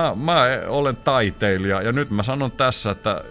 [0.00, 3.24] mä, mä olen taiteilija ja nyt mä sanon tässä, että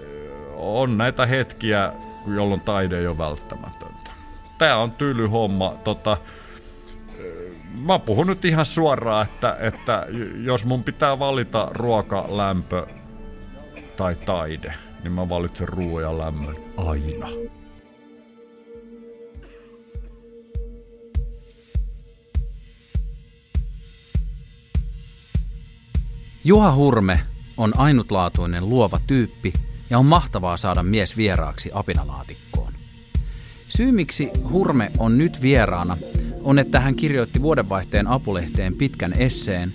[0.55, 1.93] on näitä hetkiä,
[2.35, 4.11] jolloin taide ei ole välttämätöntä.
[4.57, 5.75] Tää on tyly homma.
[5.83, 6.17] Tota,
[7.85, 10.05] mä puhun nyt ihan suoraan, että, että
[10.43, 12.87] jos mun pitää valita ruoka, lämpö
[13.97, 14.73] tai taide,
[15.03, 17.27] niin mä valitsen ruoan ja lämmön aina.
[26.47, 27.19] Juha Hurme
[27.57, 29.53] on ainutlaatuinen luova tyyppi
[29.89, 32.73] ja on mahtavaa saada mies vieraaksi apinalaatikkoon.
[33.69, 35.97] Syy miksi Hurme on nyt vieraana
[36.43, 39.71] on, että hän kirjoitti vuodenvaihteen apulehteen pitkän esseen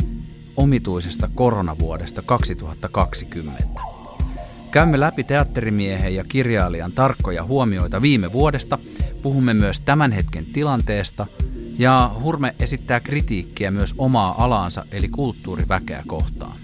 [0.56, 3.64] omituisesta koronavuodesta 2020.
[4.70, 8.78] Käymme läpi teatterimiehen ja kirjailijan tarkkoja huomioita viime vuodesta,
[9.22, 11.26] puhumme myös tämän hetken tilanteesta
[11.80, 16.56] ja Hurme esittää kritiikkiä myös omaa alaansa eli kulttuuriväkeä kohtaan.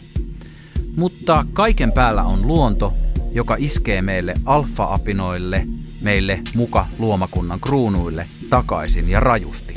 [0.96, 2.94] Mutta kaiken päällä on luonto,
[3.32, 5.66] joka iskee meille alfa-apinoille,
[6.00, 9.74] meille muka luomakunnan kruunuille, takaisin ja rajusti.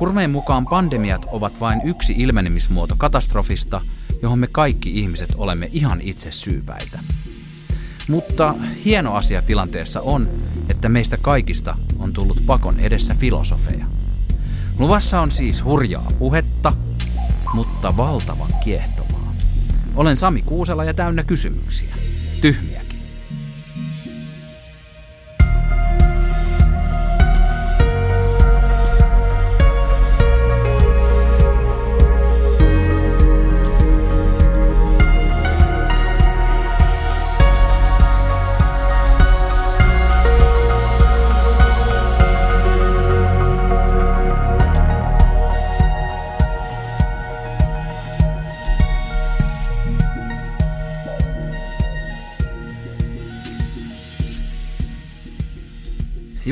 [0.00, 3.80] Hurmeen mukaan pandemiat ovat vain yksi ilmenemismuoto katastrofista,
[4.22, 6.98] johon me kaikki ihmiset olemme ihan itse syypäitä.
[8.08, 8.54] Mutta
[8.84, 10.28] hieno asia tilanteessa on,
[10.68, 13.99] että meistä kaikista on tullut pakon edessä filosofeja.
[14.80, 16.72] Luvassa on siis hurjaa puhetta,
[17.54, 19.34] mutta valtavan kiehtovaa.
[19.96, 21.94] Olen Sami Kuusela ja täynnä kysymyksiä.
[22.40, 22.89] Tyhmiä.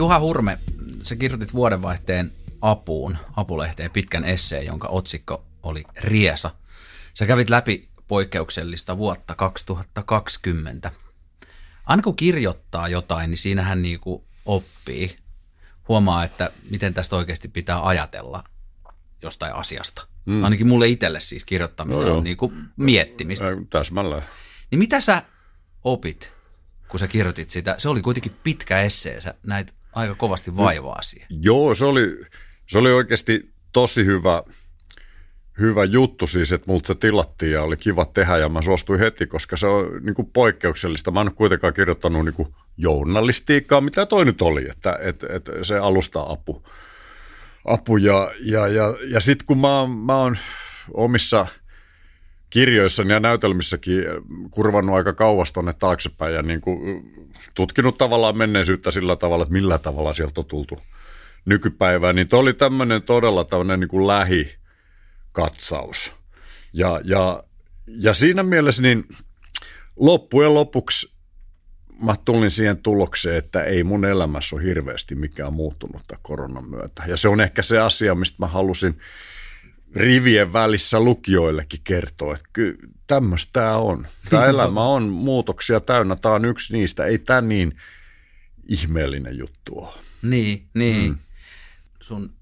[0.09, 0.59] Juha Hurme,
[1.03, 6.51] sä kirjoitit vuodenvaihteen apuun, apulehteen pitkän esseen, jonka otsikko oli Riesa.
[7.15, 10.93] Sä kävit läpi poikkeuksellista vuotta 2020.
[11.87, 15.19] Aina kun kirjoittaa jotain, niin siinähän niinku oppii.
[15.89, 18.45] Huomaa, että miten tästä oikeasti pitää ajatella
[19.23, 20.07] jostain asiasta.
[20.27, 20.45] Mm.
[20.45, 23.47] Ainakin mulle itselle siis kirjoittaminen no, on niinku miettimistä.
[23.71, 24.25] Täsmälleen.
[24.71, 25.23] Niin mitä sä
[25.85, 26.33] opit,
[26.89, 27.75] kun sä kirjoitit sitä?
[27.79, 29.21] Se oli kuitenkin pitkä essee.
[29.21, 31.29] Sä näit aika kovasti vaivaa siihen.
[31.43, 32.21] Joo, se oli,
[32.67, 34.43] se oli oikeasti tosi hyvä,
[35.61, 39.27] hyvä juttu siis, että multa se tilattiin ja oli kiva tehdä ja mä suostuin heti,
[39.27, 41.11] koska se on niin kuin poikkeuksellista.
[41.11, 45.53] Mä en ole kuitenkaan kirjoittanut niin kuin journalistiikkaa, mitä toi nyt oli, että, että, että
[45.63, 46.63] se alusta apu.
[47.65, 50.37] apu ja, ja, ja, ja sitten kun mä, mä oon
[50.95, 51.47] omissa–
[52.51, 54.05] kirjoissani ja näytelmissäkin
[54.51, 56.79] kurvannut aika kauas tuonne taaksepäin ja niin kuin
[57.55, 60.79] tutkinut tavallaan menneisyyttä sillä tavalla, että millä tavalla sieltä on tultu
[61.45, 66.13] nykypäivään, niin tuo oli tämmöinen todella tämmöinen niin kuin lähikatsaus.
[66.73, 67.45] Ja, ja,
[67.87, 69.05] ja siinä mielessä niin
[69.97, 71.19] loppujen lopuksi
[72.03, 77.03] mä tulin siihen tulokseen, että ei mun elämässä ole hirveästi mikään muuttunut koronan myötä.
[77.07, 78.99] Ja se on ehkä se asia, mistä mä halusin
[79.95, 84.07] rivien välissä lukijoillekin kertoo, että kyllä tämmöistä tämä on.
[84.31, 87.05] Tämä elämä on muutoksia täynnä, tämä on yksi niistä.
[87.05, 87.77] Ei tämä niin
[88.69, 89.95] ihmeellinen juttu ole.
[90.23, 91.11] Niin, niin.
[91.11, 91.19] Mm.
[92.01, 92.33] Sun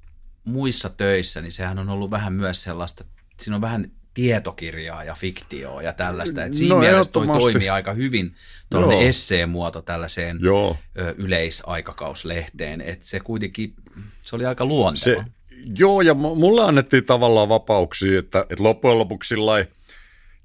[0.45, 3.05] muissa töissä, niin sehän on ollut vähän myös sellaista,
[3.37, 6.45] siinä on vähän tietokirjaa ja fiktioa ja tällaista.
[6.45, 8.35] Et siinä no, mielessä toi toimii aika hyvin
[8.71, 10.77] tuollainen esseen muoto tällaiseen Joo.
[11.17, 12.81] yleisaikakauslehteen.
[12.81, 13.75] Että se kuitenkin,
[14.23, 15.25] se oli aika luonteva.
[15.25, 15.36] Se,
[15.79, 19.35] Joo, ja mulle annettiin tavallaan vapauksia, että, että loppujen lopuksi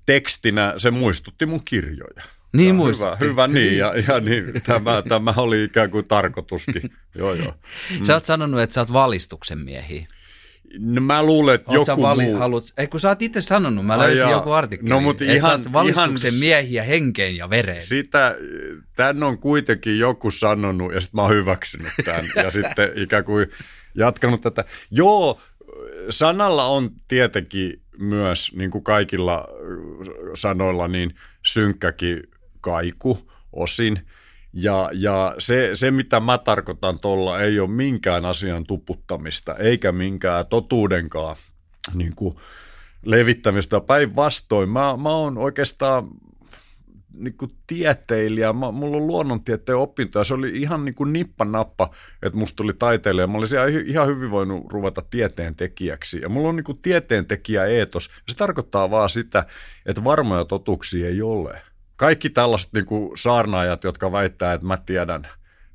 [0.05, 2.23] tekstinä se muistutti mun kirjoja.
[2.53, 3.19] Niin muistutti.
[3.19, 6.89] Hyvä, hyvä niin, ja, ja niin, tämä, tämä oli ikään kuin tarkoituskin.
[7.15, 7.53] joo, joo.
[7.99, 8.05] Mm.
[8.05, 10.07] Sä oot sanonut, että sä oot valistuksen miehiä.
[10.79, 12.37] No mä luulen, että Oot joku vali, muu...
[12.37, 15.51] Haluat, ei kun sä oot itse sanonut, mä löysin Ai joku artikkeli, no, mutta ihan,
[15.51, 17.81] sä oot valistuksen ihan, miehiä henkeen ja vereen.
[17.81, 18.35] Sitä,
[18.95, 23.47] tän on kuitenkin joku sanonut ja sitten mä oon hyväksynyt tämän ja sitten ikään kuin
[23.95, 24.65] jatkanut tätä.
[24.91, 25.41] Joo,
[26.09, 29.47] sanalla on tietenkin myös, niin kuin kaikilla
[30.33, 31.15] sanoilla, niin
[31.45, 32.23] synkkäkin
[32.61, 33.99] kaiku osin.
[34.53, 40.45] Ja, ja se, se, mitä mä tarkoitan tuolla, ei ole minkään asian tuputtamista, eikä minkään
[40.45, 41.35] totuudenkaan
[41.93, 42.35] niin kuin
[43.05, 43.81] levittämistä.
[43.81, 46.07] Päinvastoin, mä, mä oon oikeastaan
[47.13, 48.53] niin kuin tieteilijä.
[48.53, 50.23] Mä, mulla on luonnontieteen opintoja.
[50.23, 51.89] Se oli ihan niin kuin nippa-nappa,
[52.23, 53.27] että musta tuli taiteilija.
[53.27, 56.21] Mä olisin ihan hyvin voinut ruveta tieteen tekijäksi.
[56.21, 58.09] Ja mulla on niin kuin tieteentekijä eetos.
[58.29, 59.45] Se tarkoittaa vaan sitä,
[59.85, 61.61] että varmoja totuuksia ei ole.
[61.95, 65.27] Kaikki tällaiset niin kuin saarnaajat, jotka väittää, että mä tiedän,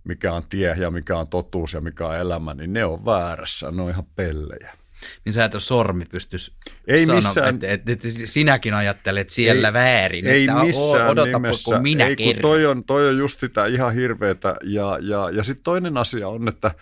[0.04, 3.70] mikä on tie ja mikä on totuus ja mikä on elämä, niin ne on väärässä.
[3.70, 4.85] Ne on ihan pellejä
[5.24, 6.52] niin sä et ole sormi pystyisi
[6.86, 11.38] ei sanoa, missään, että, että, että sinäkin ajattelet siellä ei, väärin, ei että missään odota,
[11.38, 11.74] nimessä.
[11.74, 14.56] kun minä ei, kun toi, on, toi on just sitä ihan hirveetä.
[14.64, 16.74] Ja, ja, ja sitten toinen asia on, että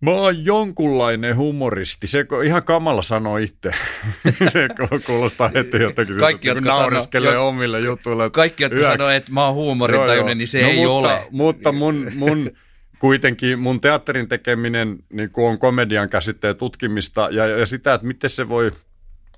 [0.00, 2.06] Mä oon jonkunlainen humoristi.
[2.06, 3.70] Se ihan kamala sanoo itse.
[4.52, 4.68] se
[5.06, 8.30] kuulostaa heti jotenkin, kaikki, että naureskelee sano, omille jutuille.
[8.30, 8.88] Kaikki, jotka yhä...
[8.88, 11.26] sanoo, että mä oon huumorintajuinen, niin se no, ei mutta, ole.
[11.30, 12.50] Mutta mun, mun
[12.98, 18.48] kuitenkin mun teatterin tekeminen niin on komedian käsitteen tutkimista ja, ja sitä, että miten se
[18.48, 18.72] voi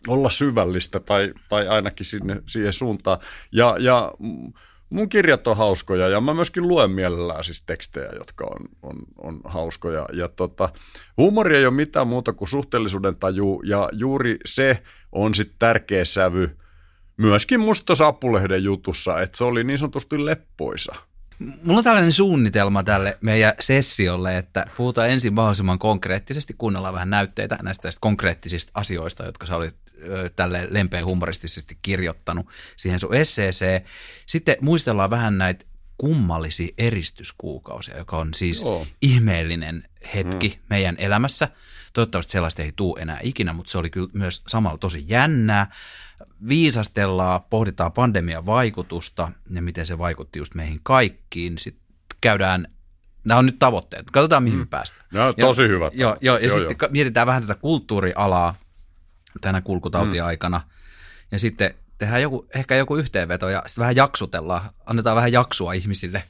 [0.08, 3.18] olla syvällistä tai, tai ainakin sinne, siihen suuntaan.
[3.52, 4.12] Ja, ja
[4.90, 9.40] mun kirjat on hauskoja ja mä myöskin luen mielellään siis tekstejä, jotka on, on, on
[9.44, 10.06] hauskoja.
[10.12, 10.68] Ja tota,
[11.16, 14.82] huumori ei ole mitään muuta kuin suhteellisuuden taju ja juuri se
[15.12, 16.56] on sitten tärkeä sävy
[17.16, 20.94] myöskin musta Sapulehden jutussa, että se oli niin sanotusti leppoisa.
[21.38, 27.58] Mulla on tällainen suunnitelma tälle meidän sessiolle, että puhutaan ensin mahdollisimman konkreettisesti, kuunnellaan vähän näytteitä
[27.62, 29.76] näistä konkreettisista asioista, jotka sä olit
[30.36, 32.46] tälle lempeän humoristisesti kirjoittanut
[32.76, 33.80] siihen sun esseeseen.
[34.26, 35.64] Sitten muistellaan vähän näitä
[35.98, 38.86] kummallisia eristyskuukausia, joka on siis Joo.
[39.02, 40.62] ihmeellinen hetki mm.
[40.70, 41.48] meidän elämässä.
[41.92, 45.72] Toivottavasti sellaista ei tule enää ikinä, mutta se oli kyllä myös samalla tosi jännää
[46.48, 51.58] viisastellaan, pohditaan pandemian vaikutusta ja miten se vaikutti just meihin kaikkiin.
[51.58, 51.84] Sitten
[52.20, 52.68] käydään,
[53.24, 54.68] nämä on nyt tavoitteet, katsotaan mihin mm.
[54.68, 55.04] päästään.
[55.12, 55.94] No, tosi ja, hyvät.
[55.94, 56.90] Joo, joo, ja joo, sitten joo.
[56.90, 58.54] mietitään vähän tätä kulttuurialaa
[59.40, 60.58] tänä kulkutautiaikana.
[60.58, 60.64] Mm.
[61.30, 66.24] Ja sitten tehdään joku, ehkä joku yhteenveto ja sitten vähän jaksutellaan, annetaan vähän jaksua ihmisille,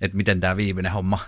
[0.00, 1.18] että miten tämä viimeinen homma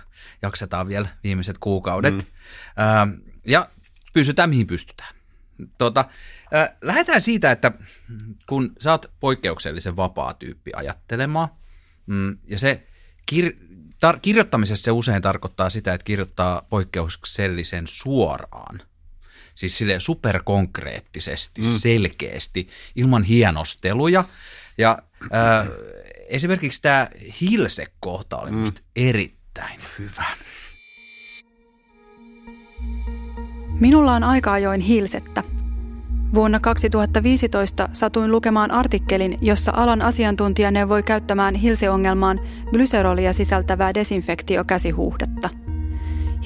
[0.41, 2.13] jaksetaan vielä viimeiset kuukaudet.
[2.13, 3.21] Mm.
[3.45, 3.69] Ja
[4.13, 5.16] pysytään mihin pystytään.
[5.77, 6.05] Tota,
[6.55, 7.71] äh, lähdetään siitä, että
[8.49, 11.49] kun sä oot poikkeuksellisen vapaa tyyppi ajattelemaan,
[12.05, 12.87] mm, ja se
[13.31, 13.67] kir-
[14.05, 18.81] tar- kirjoittamisessa se usein tarkoittaa sitä, että kirjoittaa poikkeuksellisen suoraan.
[19.55, 21.67] Siis sille superkonkreettisesti, mm.
[21.77, 24.23] selkeästi, ilman hienosteluja.
[24.77, 25.67] Ja äh,
[26.27, 27.09] esimerkiksi tämä
[27.41, 28.63] Hilse-kohta oli mm.
[28.95, 30.25] erittäin hyvä.
[33.79, 35.43] Minulla on aika ajoin hilsettä.
[36.33, 42.39] Vuonna 2015 satuin lukemaan artikkelin, jossa alan asiantuntija neuvoi käyttämään hilseongelmaan
[42.71, 45.49] glyserolia sisältävää desinfektiokäsihuhdetta.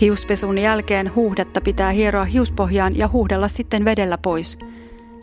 [0.02, 4.58] Hiuspesun jälkeen huhdetta pitää hieroa hiuspohjaan ja huhdella sitten vedellä pois.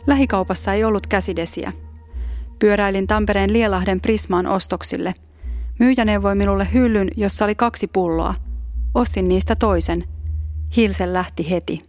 [0.07, 1.73] Lähikaupassa ei ollut käsidesiä.
[2.59, 5.13] Pyöräilin Tampereen Lielahden Prismaan ostoksille.
[5.79, 8.33] Myyjä neuvoi minulle hyllyn, jossa oli kaksi pulloa.
[8.95, 10.03] Ostin niistä toisen.
[10.77, 11.88] Hilse lähti heti.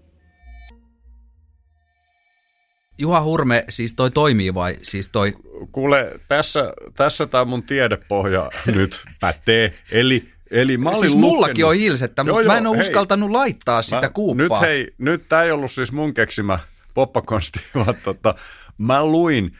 [3.00, 5.34] Juha Hurme, siis toi toimii vai siis toi?
[5.72, 9.72] Kuule, tässä, tässä tämä mun tiedepohja nyt pätee.
[9.90, 11.20] Eli Eli mä siis lukenut...
[11.20, 14.46] mullakin on hilsettä, mutta mä en ole hei, uskaltanut laittaa sitä mä, kuuppaa.
[14.46, 16.58] Nyt hei, nyt tämä ei ollut siis mun keksimä
[16.94, 18.34] poppakonsti, vaan tota,
[18.78, 19.56] mä luin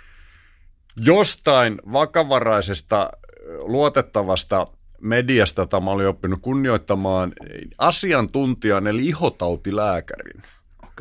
[0.97, 3.11] jostain vakavaraisesta,
[3.59, 4.67] luotettavasta
[5.01, 7.33] mediasta, jota mä olin oppinut kunnioittamaan
[7.79, 10.43] asiantuntijan eli ihotautilääkärin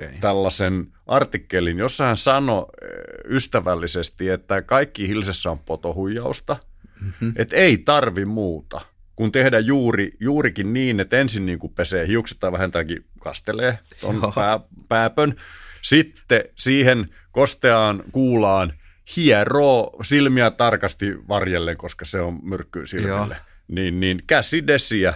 [0.05, 0.19] okay.
[0.21, 2.89] tällaisen artikkelin, jossa hän sanoi eh,
[3.35, 6.57] ystävällisesti, että kaikki hilsessä on potohuijausta,
[7.01, 7.33] mm-hmm.
[7.35, 8.81] että ei tarvi muuta
[9.19, 14.33] kun tehdä juuri, juurikin niin, että ensin niin kuin pesee hiukset tai vähintäänkin kastelee tuon
[14.35, 15.35] pää, pääpön.
[15.81, 18.73] Sitten siihen kosteaan kuulaan
[19.15, 23.37] hieroo silmiä tarkasti varjellen, koska se on myrkkyy silmille.
[23.67, 25.13] Niin, niin käsidesiä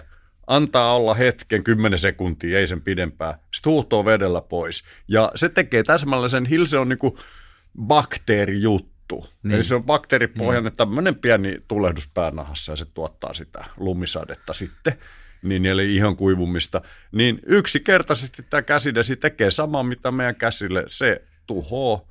[0.48, 3.40] antaa olla hetken, 10 sekuntia, ei sen pidempää.
[3.54, 4.84] Sitten vedellä pois.
[5.08, 7.20] Ja se tekee täsmällisen, hilse on niinku
[7.82, 9.26] bakteerijuttu.
[9.44, 9.56] Niin.
[9.56, 10.78] Eli se on bakteeripohjainen niin.
[10.78, 14.94] tämmöinen pieni tulehdus päänahassa ja se tuottaa sitä lumisadetta sitten
[15.44, 16.82] niin eli ihan kuivumista,
[17.12, 20.84] niin yksinkertaisesti tämä käsidesi tekee samaa, mitä meidän käsille.
[20.88, 22.02] Se tuhoaa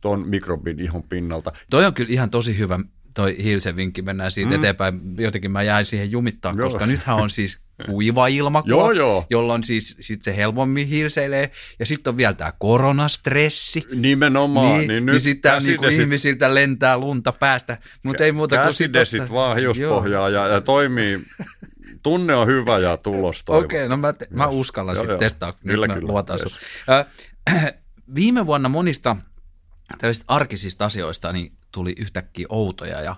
[0.00, 1.52] tuon mikrobin ihon pinnalta.
[1.70, 2.78] Toi on kyllä ihan tosi hyvä
[3.14, 4.56] toi Hilsen vinkki, mennään siitä mm.
[4.56, 5.00] eteenpäin.
[5.18, 6.66] Jotenkin mä jäin siihen jumittaa, joo.
[6.66, 9.26] koska nythän on siis kuiva ilmakuva, joo, joo.
[9.30, 11.50] jolloin siis sit se helpommin hilseilee.
[11.78, 13.86] Ja sitten on vielä tämä koronastressi.
[13.94, 14.78] Nimenomaan.
[14.78, 19.56] Niin, niin, niin sitten niinku ihmisiltä lentää lunta päästä, mutta ei muuta kuin Käsidesit vaan
[19.56, 21.20] hiuspohjaa ja, ja toimii
[22.02, 25.52] Tunne on hyvä ja tulos Okei, okay, no mä, te, mä uskallan sitten testaa.
[25.52, 26.08] Kyllä, Nyt kyllä.
[26.08, 26.56] Luotan yes.
[27.50, 27.74] äh,
[28.14, 29.16] viime vuonna monista
[29.98, 33.16] tällaisista arkisista asioista niin tuli yhtäkkiä outoja ja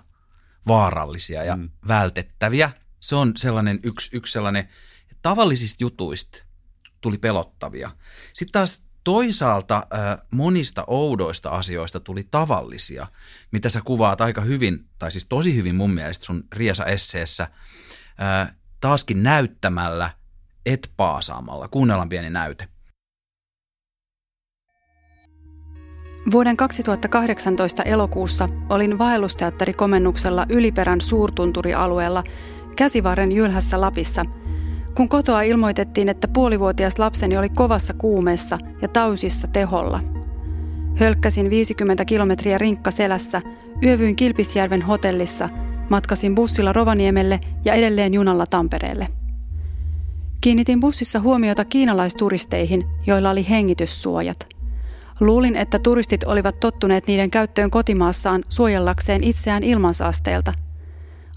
[0.67, 1.69] vaarallisia ja mm.
[1.87, 2.71] vältettäviä.
[2.99, 4.69] Se on sellainen yksi, yksi sellainen,
[5.21, 6.43] tavallisista jutuista
[7.01, 7.91] tuli pelottavia.
[8.33, 9.87] Sitten taas toisaalta
[10.31, 13.07] monista oudoista asioista tuli tavallisia,
[13.51, 17.47] mitä sä kuvaat aika hyvin, tai siis tosi hyvin mun mielestä sun Riesa-esseessä,
[18.79, 20.09] taaskin näyttämällä,
[20.65, 21.67] et paasaamalla.
[21.67, 22.67] Kuunnellaan pieni näyte.
[26.31, 32.23] Vuoden 2018 elokuussa olin vaellusteatterikomennuksella Yliperän suurtunturialueella
[32.75, 34.23] Käsivarren Jylhässä Lapissa,
[34.95, 39.99] kun kotoa ilmoitettiin, että puolivuotias lapseni oli kovassa kuumeessa ja tausissa teholla.
[40.95, 43.41] Hölkkäsin 50 kilometriä rinkka selässä,
[43.83, 45.49] yövyin Kilpisjärven hotellissa,
[45.89, 49.07] matkasin bussilla Rovaniemelle ja edelleen junalla Tampereelle.
[50.41, 54.47] Kiinnitin bussissa huomiota kiinalaisturisteihin, joilla oli hengityssuojat–
[55.19, 60.53] Luulin, että turistit olivat tottuneet niiden käyttöön kotimaassaan suojellakseen itseään ilmansaasteelta.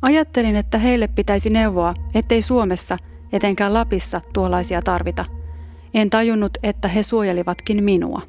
[0.02, 2.98] Ajattelin, että heille pitäisi neuvoa, ettei Suomessa,
[3.32, 5.24] etenkään Lapissa, tuollaisia tarvita.
[5.94, 8.22] En tajunnut, että he suojelivatkin minua.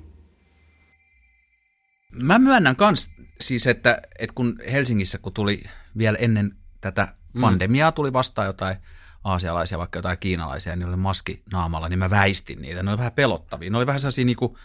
[2.11, 5.63] Mä myönnän kans siis, että, että kun Helsingissä, kun tuli
[5.97, 7.41] vielä ennen tätä mm.
[7.41, 8.75] pandemiaa, tuli vastaan jotain
[9.23, 12.83] aasialaisia, vaikka jotain kiinalaisia, niin oli maski naamalla, niin mä väistin niitä.
[12.83, 13.69] Ne oli vähän pelottavia.
[13.69, 14.57] Ne oli vähän sellaisia niinku,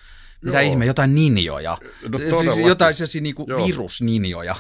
[0.44, 0.70] mitä Joo.
[0.70, 1.78] ihme, jotain ninjoja.
[2.08, 4.56] No, siis jotain sellaisia niinku virusninjoja.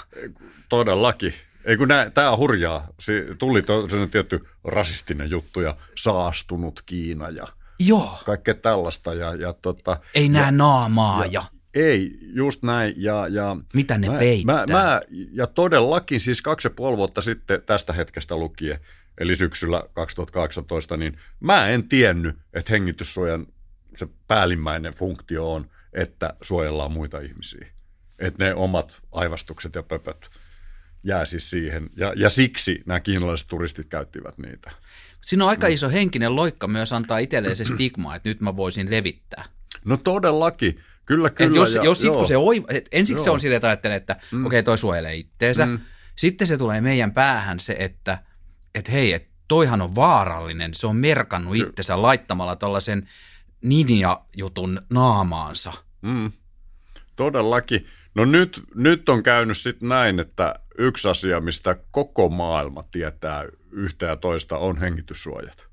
[0.68, 1.34] Todellakin.
[1.64, 2.88] Ei kun tämä on hurjaa.
[3.00, 7.48] Se tuli sellainen tietty rasistinen juttu ja saastunut Kiina ja
[7.78, 8.18] Joo.
[8.24, 9.14] kaikkea tällaista.
[9.14, 11.42] Ja, ja tota, Ei näe naamaa ja, ja
[11.74, 12.94] ei, just näin.
[12.96, 14.66] Ja, ja Mitä ne mä, peittää?
[14.66, 15.00] Mä, mä,
[15.32, 18.78] ja todellakin siis kaksi ja puoli vuotta sitten tästä hetkestä lukien,
[19.18, 23.46] eli syksyllä 2018, niin mä en tiennyt, että hengityssuojan
[23.96, 27.66] se päällimmäinen funktio on, että suojellaan muita ihmisiä.
[28.18, 30.30] Että ne omat aivastukset ja pöpöt
[31.04, 31.90] jää siis siihen.
[31.96, 34.70] Ja, ja siksi nämä kiinalaiset turistit käyttivät niitä.
[35.20, 38.90] Siinä on aika iso henkinen loikka myös antaa itselleen se stigma, että nyt mä voisin
[38.90, 39.44] levittää.
[39.84, 40.80] No todellakin.
[41.06, 41.50] Kyllä, kyllä.
[41.50, 43.24] Et jos, ja, jos sit, kun se oi, et ensiksi joo.
[43.24, 44.46] se on sille, että ajattelee, että mm.
[44.46, 45.66] okei, okay, toi suojelee itteensä.
[45.66, 45.80] Mm.
[46.16, 48.18] Sitten se tulee meidän päähän se, että
[48.74, 50.74] et hei, et toihan on vaarallinen.
[50.74, 53.08] Se on merkannut itsensä laittamalla tuollaisen
[53.64, 55.72] ninja-jutun naamaansa.
[56.02, 56.32] Mm.
[57.16, 57.86] Todellakin.
[58.14, 64.06] No nyt, nyt on käynyt sitten näin, että yksi asia, mistä koko maailma tietää yhtä
[64.06, 65.66] ja toista, on hengityssuojat.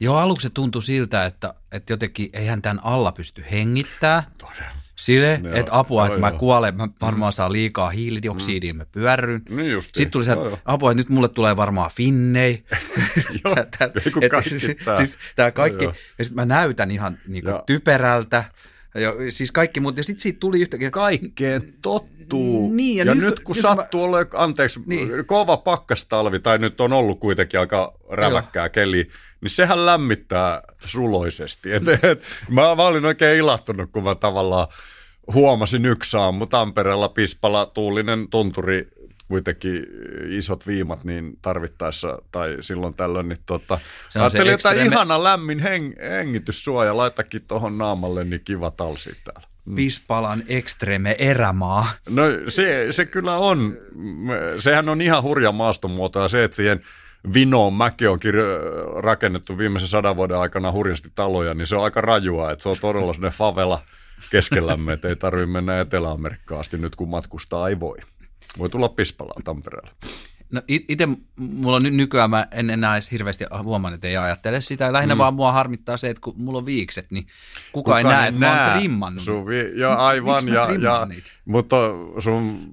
[0.00, 4.30] Joo, aluksi tuntui siltä, että, että jotenkin eihän tämän alla pysty hengittää.
[4.38, 4.81] Todella.
[4.96, 7.34] Sille, joo, että apua, että mä kuolen, mä varmaan mm.
[7.34, 8.76] saa liikaa hiilidioksidia, mm.
[8.76, 9.42] mä pyörryn.
[9.48, 12.64] Niin Sitten tuli se, että apua, että nyt mulle tulee varmaan finnei.
[13.44, 13.90] joo, tää,
[14.30, 14.62] kaikki siis,
[14.98, 18.44] siis, tää kaikki, joo, ja sitten mä näytän ihan niinku typerältä.
[18.94, 20.90] Ja, siis kaikki, mutta ja sitten siitä tuli yhtäkkiä...
[20.90, 21.74] Kaikkeen
[22.32, 22.70] tottuu.
[22.72, 24.06] Niin, ja, ja nyt, nyt kun nyt sattuu mä...
[24.06, 25.26] olemaan, anteeksi, niin.
[25.26, 29.08] kova pakkastalvi, tai nyt on ollut kuitenkin aika räväkkää keli,
[29.40, 31.72] niin sehän lämmittää suloisesti.
[31.72, 34.66] Et, et, mä, mä olin oikein ilahtunut, kun mä tavallaan
[35.34, 38.88] huomasin yksi aamu Tampereella Pispala, tuulinen tunturi,
[39.28, 39.86] kuitenkin
[40.28, 44.94] isot viimat niin tarvittaessa tai silloin tällöin, niin tota, se on ajattelin, että ekstreme...
[44.94, 49.51] ihana lämmin heng, hengityssuoja, laitakin tuohon naamalle, niin kiva talsi täällä.
[49.64, 49.74] Mm.
[49.74, 51.86] Pispalan ekstreme erämaa.
[52.10, 53.76] No se, se kyllä on,
[54.58, 56.82] sehän on ihan hurja maastomuoto ja se, että siihen
[57.34, 62.00] Vinoon mäki on kir- rakennettu viimeisen sadan vuoden aikana hurjasti taloja, niin se on aika
[62.00, 63.82] rajua, että se on todella sellainen favela
[64.30, 67.96] keskellämme, että ei tarvitse mennä Etelä-Amerikkaan asti nyt, kun matkustaa ei voi.
[68.58, 69.90] Voi tulla Pispalaan Tampereella.
[70.52, 74.92] No itse mulla on nykyään, mä en enää edes hirveästi huomannut, että ei ajattele sitä.
[74.92, 75.18] Lähinnä mm.
[75.18, 77.32] vaan mua harmittaa se, että kun mulla on viikset, niin kuka,
[77.72, 79.22] kuka ei näe, että mä oon trimmannut.
[79.22, 81.06] Sun vi- ja aivan, ja, ja,
[81.44, 81.76] mutta
[82.18, 82.72] sun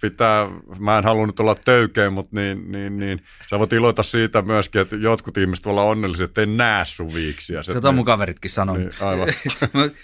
[0.00, 0.46] pitää,
[0.78, 4.96] mä en halunnut olla töykeä, mutta niin, niin, niin, sä voit iloita siitä myöskin, että
[4.96, 7.62] jotkut ihmiset voi olla onnellisia, että ei näe sun viiksiä.
[7.62, 8.82] Se on mun kaveritkin sanonut.
[8.82, 9.28] Niin, aivan.
[9.72, 9.98] mutta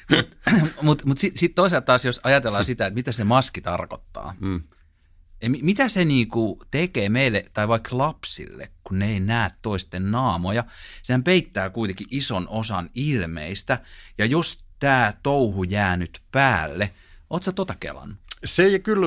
[0.60, 4.34] mut, mut, mut sitten sit toisaalta taas, jos ajatellaan sitä, että mitä se maski tarkoittaa,
[4.40, 4.62] mm.
[5.62, 10.64] Mitä se niinku tekee meille tai vaikka lapsille, kun ne ei näe toisten naamoja,
[11.02, 13.78] sehän peittää kuitenkin ison osan ilmeistä,
[14.18, 16.90] ja jos tämä touhu jää nyt päälle,
[17.30, 18.24] oot sä tota kelannut?
[18.44, 19.06] se ei kyllä,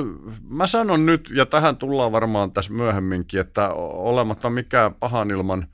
[0.50, 5.68] mä sanon nyt, ja tähän tullaan varmaan tässä myöhemminkin, että olematta mikään pahan ilman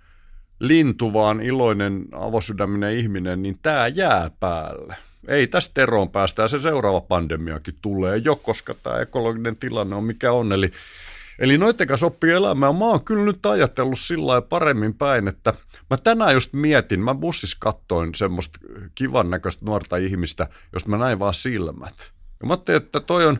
[0.59, 4.95] lintu, vaan iloinen avosydäminen ihminen, niin tämä jää päälle.
[5.27, 10.03] Ei tästä eroon päästä, ja se seuraava pandemiakin tulee jo, koska tämä ekologinen tilanne on
[10.03, 10.53] mikä on.
[10.53, 10.71] Eli,
[11.39, 12.75] eli noiden kanssa oppii elämään.
[12.75, 15.53] Mä oon kyllä nyt ajatellut sillä paremmin päin, että
[15.89, 18.59] mä tänään just mietin, mä bussissa kattoin semmoista
[18.95, 21.95] kivan näköistä nuorta ihmistä, josta mä näin vaan silmät.
[22.39, 23.39] Ja mä ajattelin, että toi on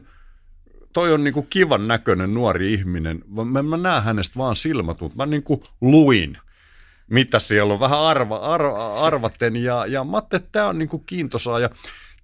[0.93, 3.23] toi on niinku kivan näköinen nuori ihminen.
[3.51, 5.15] Mä, mä näen hänestä vaan silmätut.
[5.15, 6.37] Mä niinku luin,
[7.09, 9.55] mitä siellä on, vähän arva, arva, arvaten.
[9.55, 11.59] Ja, ja mä ajattelin, että tämä on niinku kiintosaa.
[11.59, 11.69] Ja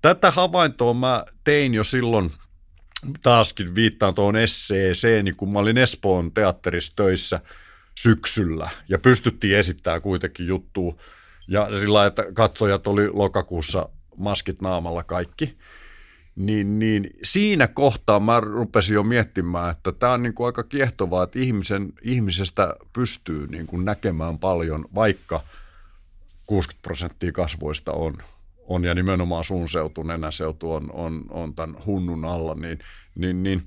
[0.02, 2.32] tätä havaintoa mä tein jo silloin,
[3.22, 7.40] taaskin viittaan tuohon esseeseen, kun mä olin Espoon teatterissa töissä
[7.96, 8.70] syksyllä.
[8.90, 10.96] Ja pystyttiin esittämään kuitenkin juttua.
[11.48, 15.58] Ja sillä että katsojat oli lokakuussa maskit naamalla kaikki
[16.40, 21.24] niin, niin siinä kohtaa mä rupesin jo miettimään, että tämä on niin kuin aika kiehtovaa,
[21.24, 25.44] että ihmisen, ihmisestä pystyy niin kuin näkemään paljon, vaikka
[26.46, 28.18] 60 prosenttia kasvoista on,
[28.68, 32.80] on ja nimenomaan sun seutu, nenäseutu on, on, on tämän hunnun alla, niin,
[33.16, 33.64] niin, niin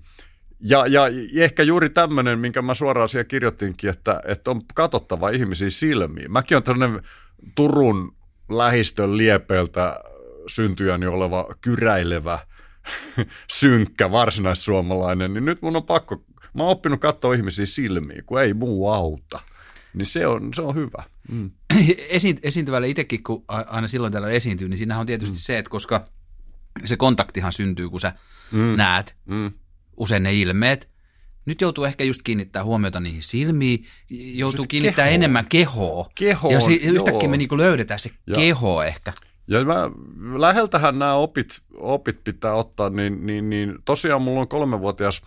[0.61, 1.03] ja, ja
[1.35, 6.33] ehkä juuri tämmöinen, minkä mä suoraan siellä kirjoitinkin, että, että on katsottava ihmisiä silmiin.
[6.33, 7.03] Mäkin on tämmöinen
[7.55, 8.15] Turun
[8.49, 10.01] lähistön liepeiltä
[10.47, 12.39] syntyjäni oleva kyräilevä–
[13.61, 16.25] synkkä varsinaissuomalainen, niin nyt mun on pakko,
[16.55, 19.41] mä oon oppinut katsoa ihmisiä silmiin, kun ei muu auta.
[19.95, 21.05] Niin se on, se on hyvä.
[21.29, 21.51] Mm.
[22.09, 25.39] Esi- esiintyvälle itsekin, kun aina silloin täällä esiintyy, niin siinähän on tietysti mm.
[25.39, 26.05] se, että koska
[26.85, 28.13] se kontaktihan syntyy, kun sä
[28.53, 28.77] mm.
[28.77, 29.53] näet mm.
[29.97, 30.89] usein ne ilmeet,
[31.47, 35.15] nyt joutuu ehkä just kiinnittää huomiota niihin silmiin, joutuu kiinnittää kehoon.
[35.15, 36.11] enemmän kehoa.
[36.15, 38.35] Kehoon, ja si- yhtäkkiä me niinku löydetään se ja.
[38.35, 39.13] keho ehkä.
[39.47, 39.91] Ja mä,
[40.39, 45.23] läheltähän nämä opit, opit pitää ottaa, niin, niin, niin tosiaan mulla on kolmevuotias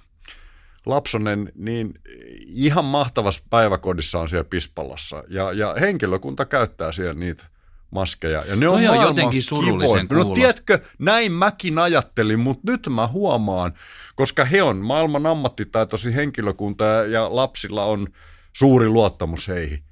[0.85, 1.93] lapsonen, niin
[2.47, 5.23] ihan mahtavassa päiväkodissa on siellä Pispalassa.
[5.27, 7.45] Ja, ja henkilökunta käyttää siellä niitä
[7.91, 8.43] maskeja.
[8.47, 13.73] Ja ne on, on jotenkin surullisen No tiedätkö, näin mäkin ajattelin, mutta nyt mä huomaan,
[14.15, 18.07] koska he on maailman ammattitaitoisi henkilökunta ja lapsilla on
[18.53, 19.83] suuri luottamus heihin.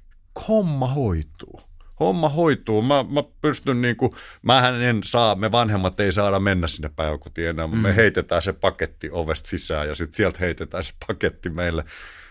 [0.48, 1.60] Homma hoituu
[2.04, 2.82] homma hoituu.
[2.82, 7.48] Mä, mä pystyn niin kuin, mähän en saa, me vanhemmat ei saada mennä sinne päiväkotiin
[7.48, 7.78] enää, mm.
[7.78, 11.84] me heitetään se paketti ovesta sisään ja sitten sieltä heitetään se paketti meille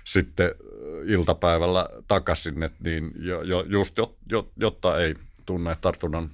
[0.03, 0.51] sitten
[1.06, 3.98] iltapäivällä takaisin, että niin jo, jo, just
[4.30, 5.15] jo, jotta ei
[5.46, 6.30] tunne tartunnan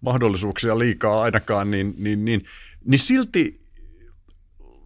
[0.00, 2.44] mahdollisuuksia liikaa ainakaan, niin, niin, niin,
[2.84, 3.67] niin silti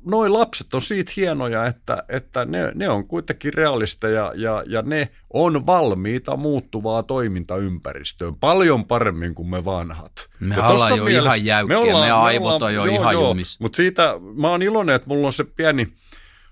[0.05, 5.09] noi lapset on siitä hienoja, että, että ne, ne on kuitenkin realisteja ja, ja ne
[5.33, 10.13] on valmiita muuttuvaa toimintaympäristöön paljon paremmin kuin me vanhat.
[10.41, 13.37] Me ollaan jo mielessä, ihan jäykkiä, me, ollaan, me aivot on jo joo, ihan joo,
[13.59, 15.93] Mutta siitä mä oon iloinen, että mulla on se pieni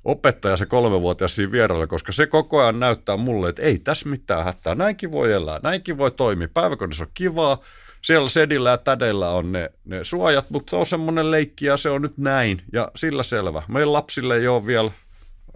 [0.04, 4.44] opettaja, se kolmevuotias siinä vierellä, koska se koko ajan näyttää mulle, että ei tässä mitään
[4.44, 7.58] hätää, näinkin voi elää, näinkin voi toimia, päiväkodissa on kivaa,
[8.02, 11.90] siellä sedillä ja tädeillä on ne, ne suojat, mutta se on semmoinen leikki ja se
[11.90, 13.62] on nyt näin ja sillä selvä.
[13.68, 14.90] Meidän lapsille ei ole vielä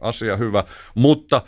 [0.00, 1.42] asia hyvä, mutta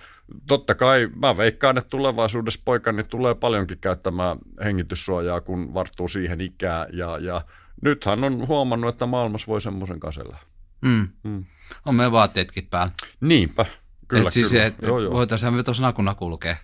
[0.46, 6.86] totta kai mä veikkaan, että tulevaisuudessa poikani tulee paljonkin käyttämään hengityssuojaa, kun varttuu siihen ikään
[6.92, 7.40] ja, ja
[7.82, 10.38] nythän on huomannut, että maailmassa voi semmoisen kasella.
[10.80, 11.08] Mm.
[11.22, 11.44] Mm.
[11.86, 12.92] On meidän vaatteetkin päällä.
[13.20, 13.66] Niinpä,
[14.08, 14.66] kyllä, et siis, kyllä.
[14.66, 14.78] Et
[15.10, 16.56] voitaisiin me tuossa nakuna kulkea.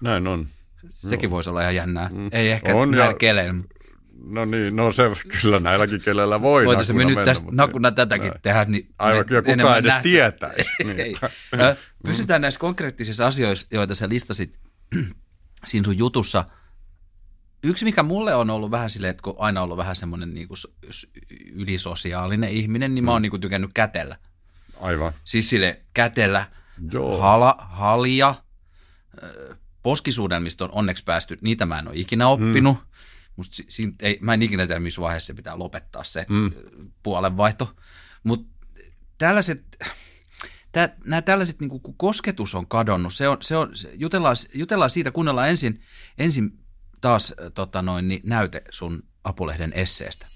[0.00, 0.46] Näin on.
[0.90, 1.34] Sekin no.
[1.34, 2.10] voisi olla ihan jännää.
[2.12, 2.28] Mm.
[2.32, 3.14] Ei ehkä on, näillä ja...
[3.14, 3.64] keleillä.
[4.26, 5.02] No niin, no se
[5.42, 8.42] kyllä näilläkin kelellä voi Voitaisiin me nyt tästä mutta nakuna tätäkin näin.
[8.42, 8.64] tehdä.
[8.64, 10.08] Niin Aivan, kyllä kukaan edes nähty.
[10.08, 10.52] tietää.
[10.96, 11.18] niin.
[12.04, 14.60] Pysytään näissä konkreettisissa asioissa, joita sä listasit
[15.66, 16.44] siinä sun jutussa.
[17.62, 20.58] Yksi, mikä mulle on ollut vähän silleen, että kun aina ollut vähän semmoinen niin kuin
[21.52, 23.22] ylisosiaalinen ihminen, niin mä oon mm.
[23.22, 24.16] niin kuin tykännyt kätellä.
[24.80, 25.12] Aivan.
[25.24, 26.46] Siis sille kätellä
[26.92, 27.18] Joo.
[27.18, 28.34] Hala, halia,
[29.82, 32.76] poskisuudelmista on onneksi päästy, niitä mä en ole ikinä oppinut.
[32.76, 32.86] Mm.
[33.36, 36.50] Musta si, ei, mä en ikinä tiedä, missä vaiheessa se pitää lopettaa se mm.
[37.02, 37.76] puolenvaihto.
[38.24, 38.66] Mutta
[39.18, 39.64] tällaiset,
[40.72, 44.90] tä, nämä tällaiset, niin kun kosketus on kadonnut, se on, se on, se, jutellaan, jutellaan
[44.90, 45.80] siitä, kuunnellaan ensin,
[46.18, 46.58] ensin
[47.00, 50.26] taas tota noin, niin näyte sun Apulehden esseestä.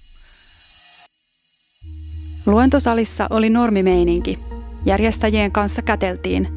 [2.45, 4.39] Luentosalissa oli normimeininki.
[4.85, 6.47] Järjestäjien kanssa käteltiin.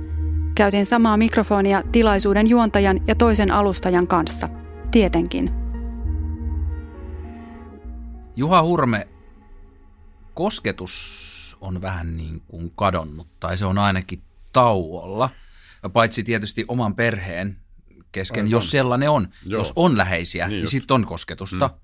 [0.54, 4.48] Käytin samaa mikrofonia tilaisuuden juontajan ja toisen alustajan kanssa.
[4.90, 5.50] Tietenkin–
[8.37, 9.09] Juha Hurme,
[10.35, 15.31] kosketus on vähän niin kuin kadonnut, tai se on ainakin tauolla.
[15.92, 17.57] Paitsi tietysti oman perheen
[18.12, 18.51] kesken, Aivan.
[18.51, 19.29] jos sellainen on.
[19.47, 19.61] Joo.
[19.61, 21.68] Jos on läheisiä, niin, niin sitten on kosketusta.
[21.68, 21.75] Mm.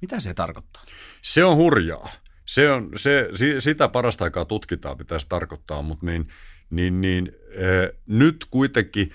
[0.00, 0.84] Mitä se tarkoittaa?
[1.22, 2.08] Se on hurjaa.
[2.44, 6.28] Se on, se, sitä parasta aikaa tutkitaan, pitäisi tarkoittaa, mutta niin,
[6.70, 9.12] niin, niin, äh, nyt kuitenkin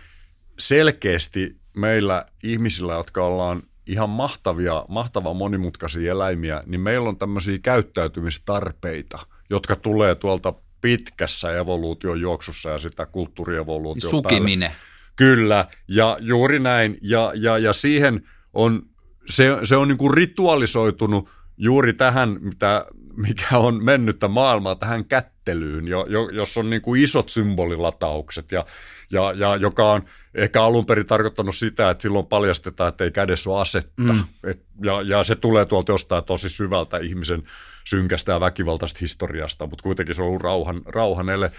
[0.60, 9.20] selkeästi meillä ihmisillä, jotka ollaan ihan mahtavia, mahtavan monimutkaisia eläimiä, niin meillä on tämmöisiä käyttäytymistarpeita,
[9.50, 14.70] jotka tulee tuolta pitkässä evoluution juoksussa ja sitä kulttuurievoluution Sukiminen.
[14.70, 14.86] Päälle.
[15.16, 16.98] Kyllä, ja juuri näin.
[17.02, 18.22] Ja, ja, ja siihen
[18.54, 18.82] on,
[19.30, 25.88] se, se on niin kuin ritualisoitunut juuri tähän, mitä, mikä on mennyttä maailmaa, tähän kättelyyn,
[25.88, 28.66] jo, jo, jos on niin kuin isot symbolilataukset ja,
[29.12, 33.50] ja, ja joka on ehkä alun perin tarkoittanut sitä, että silloin paljastetaan, että ei kädessä
[33.50, 34.14] ole asetta.
[34.14, 34.24] Mm.
[34.44, 37.44] Et, ja, ja se tulee tuolta jostain tosi syvältä ihmisen
[37.86, 41.52] synkästä ja väkivaltaista historiasta, mutta kuitenkin se on ollut rauhan, rauhan ele.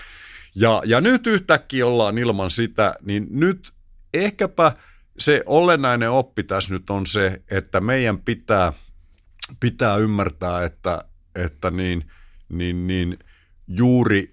[0.54, 3.72] Ja, ja nyt yhtäkkiä ollaan ilman sitä, niin nyt
[4.14, 4.72] ehkäpä
[5.18, 8.72] se olennainen oppi tässä nyt on se, että meidän pitää,
[9.60, 12.10] pitää ymmärtää, että, että niin,
[12.48, 13.18] niin, niin
[13.68, 14.31] juuri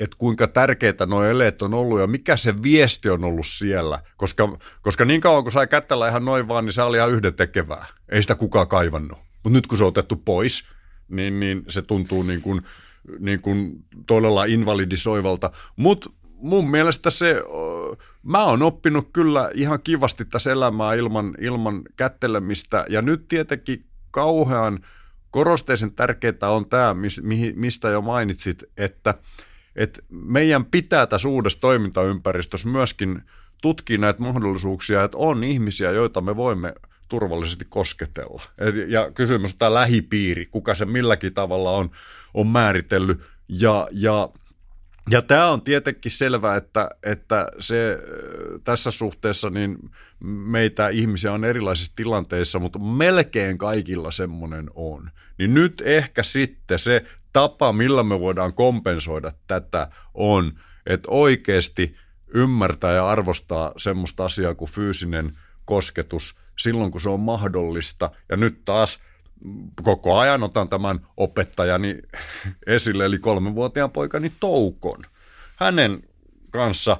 [0.00, 4.02] että kuinka tärkeitä nuo eleet on ollut ja mikä se viesti on ollut siellä.
[4.16, 7.34] Koska, koska niin kauan kun sai kättellä ihan noin vaan, niin se oli ihan yhden
[7.34, 7.86] tekevää.
[8.08, 9.18] Ei sitä kukaan kaivannut.
[9.18, 10.64] Mutta nyt kun se on otettu pois,
[11.08, 12.62] niin, niin se tuntuu niin kuin,
[13.18, 15.50] niin kuin todella invalidisoivalta.
[15.76, 17.42] Mutta mun mielestä se,
[18.22, 22.84] mä oon oppinut kyllä ihan kivasti tässä elämää ilman, ilman kättelemistä.
[22.88, 24.78] Ja nyt tietenkin kauhean
[25.30, 26.96] korosteisen tärkeää on tämä,
[27.54, 29.14] mistä jo mainitsit, että–
[29.76, 33.22] että meidän pitää tässä uudessa toimintaympäristössä myöskin
[33.62, 36.74] tutkia näitä mahdollisuuksia, että on ihmisiä, joita me voimme
[37.08, 38.42] turvallisesti kosketella.
[38.88, 41.90] Ja kysymys on tämä lähipiiri, kuka se milläkin tavalla on,
[42.34, 43.20] on määritellyt.
[43.48, 44.28] Ja, ja,
[45.10, 47.98] ja tämä on tietenkin selvää, että, että se
[48.64, 49.78] tässä suhteessa niin
[50.24, 55.10] meitä ihmisiä on erilaisissa tilanteissa, mutta melkein kaikilla semmoinen on.
[55.38, 60.52] Niin nyt ehkä sitten se tapa, millä me voidaan kompensoida tätä, on,
[60.86, 61.96] että oikeasti
[62.34, 68.10] ymmärtää ja arvostaa semmoista asiaa kuin fyysinen kosketus silloin, kun se on mahdollista.
[68.28, 69.00] Ja nyt taas
[69.82, 71.98] koko ajan otan tämän opettajani
[72.66, 75.02] esille, eli kolmenvuotiaan poikani Toukon.
[75.56, 76.02] Hänen
[76.50, 76.96] kanssa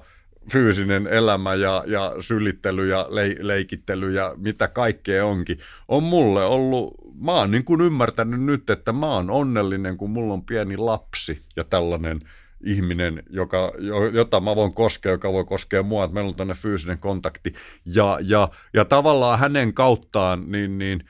[0.53, 6.95] fyysinen elämä ja, ja sylittely ja le, leikittely ja mitä kaikkea onkin, on mulle ollut
[7.21, 11.43] mä oon niin kuin ymmärtänyt nyt, että mä oon onnellinen, kun mulla on pieni lapsi
[11.57, 12.21] ja tällainen
[12.65, 13.73] ihminen, joka,
[14.13, 17.55] jota mä voin koskea, joka voi koskea mua, että meillä on tänne fyysinen kontakti.
[17.87, 21.05] Ja, ja, ja tavallaan hänen kauttaan niin, niin,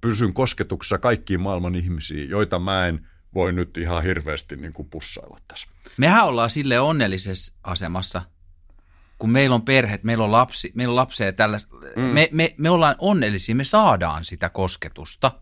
[0.00, 5.38] pysyn kosketuksessa kaikkiin maailman ihmisiin, joita mä en voi nyt ihan hirveästi niin kuin pussailla
[5.48, 5.68] tässä.
[5.96, 8.22] Mehän ollaan sille onnellisessa asemassa,
[9.18, 12.02] kun meillä on perhe, meillä on lapsi, meillä on lapsia ja tällaista, mm.
[12.02, 15.32] me, me, me ollaan onnellisia, me saadaan sitä kosketusta.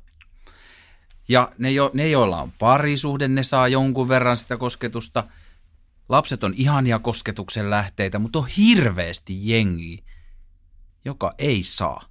[1.28, 5.24] Ja ne, jo, ne, joilla on parisuhde, ne saa jonkun verran sitä kosketusta.
[6.08, 10.04] Lapset on ihania kosketuksen lähteitä, mutta on hirveästi jengi,
[11.04, 12.02] joka ei saa.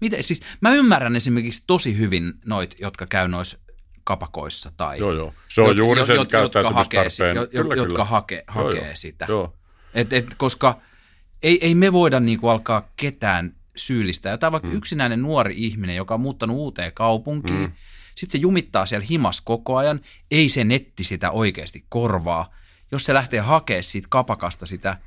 [0.00, 3.58] Miten, siis, mä ymmärrän esimerkiksi tosi hyvin noit, jotka käy noissa
[4.10, 4.98] kapakoissa tai...
[4.98, 5.34] Joo, joo.
[5.48, 8.04] Se on jo, juuri sen jo, jotka hakee, jo, kyllä, jotka kyllä.
[8.04, 9.26] Hake, hakee joo, sitä.
[9.28, 9.56] Joo.
[9.94, 10.80] Et, et, koska
[11.42, 14.32] ei, ei me voida niin kuin alkaa ketään syyllistää.
[14.32, 14.74] Jotain vaikka mm.
[14.74, 17.72] yksinäinen nuori ihminen, joka on muuttanut uuteen kaupunkiin, mm.
[18.14, 22.54] sitten se jumittaa siellä himas koko ajan, ei se netti sitä oikeasti korvaa.
[22.92, 24.98] Jos se lähtee hakemaan siitä kapakasta sitä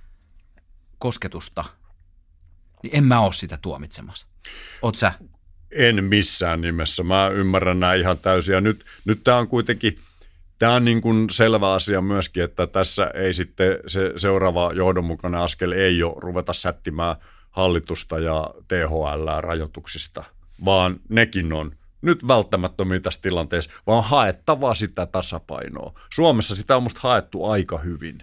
[1.00, 1.66] kosketusta,
[2.84, 4.28] niin en mä ole sitä tuomitsemassa.
[4.82, 5.14] Oot sä?
[5.76, 7.04] En missään nimessä.
[7.04, 8.54] Mä ymmärrän nämä ihan täysin.
[8.54, 10.00] Ja nyt, nyt tämä on kuitenkin–
[10.64, 15.72] Tämä on niin kuin selvä asia myöskin, että tässä ei sitten se seuraava johdonmukainen askel
[15.72, 17.16] ei ole ruveta sättimään
[17.52, 20.24] hallitusta ja THL rajoituksista,
[20.66, 26.00] vaan nekin on nyt välttämättömiä tässä tilanteessa, vaan haettava sitä tasapainoa.
[26.14, 28.18] Suomessa sitä on musta haettu aika hyvin.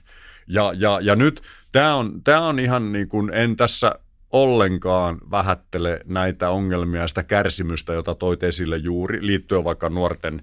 [0.47, 3.95] Ja, ja, ja nyt tämä on, tämä on ihan niin kuin, en tässä
[4.31, 10.43] ollenkaan vähättele näitä ongelmia ja sitä kärsimystä, jota toit esille juuri liittyen vaikka nuorten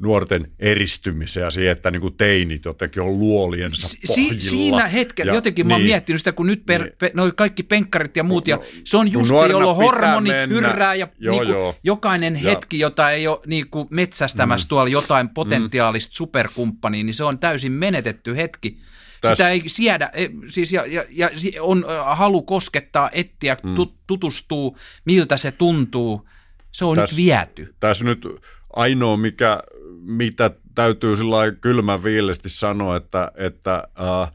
[0.00, 5.34] nuorten eristymiseen ja siihen, että niin kuin teinit jotenkin on luoliensa si- Siinä hetkellä, ja,
[5.34, 5.90] jotenkin niin, mä oon niin.
[5.90, 8.96] miettinyt sitä, kun nyt per, niin, pe, noi kaikki penkkarit ja muut, no, ja se
[8.96, 10.54] on just se, jolloin hormonit mennä.
[10.54, 11.74] hyrrää ja joo, niin kuin, joo.
[11.82, 12.50] jokainen ja.
[12.50, 14.68] hetki, jota ei ole niin kuin metsästämässä mm.
[14.68, 15.34] tuolla jotain mm.
[15.34, 16.16] potentiaalista mm.
[16.16, 18.78] superkumppania, niin se on täysin menetetty hetki.
[19.20, 19.38] Täs...
[19.38, 21.30] Sitä ei siedä, e, siis ja, ja, ja
[21.60, 23.74] on halu koskettaa, etsiä, mm.
[24.06, 26.28] tutustuu, miltä se tuntuu.
[26.72, 27.74] Se on täs, nyt viety.
[27.80, 28.26] Tässä nyt
[28.76, 29.62] ainoa, mikä,
[30.00, 34.32] mitä täytyy sillä kylmän viilesti sanoa, että, että äh,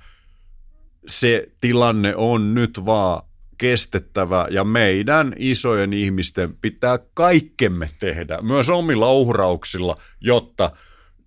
[1.08, 3.24] se tilanne on nyt vaan
[3.58, 10.72] kestettävä ja meidän isojen ihmisten pitää kaikkemme tehdä, myös omilla uhrauksilla, jotta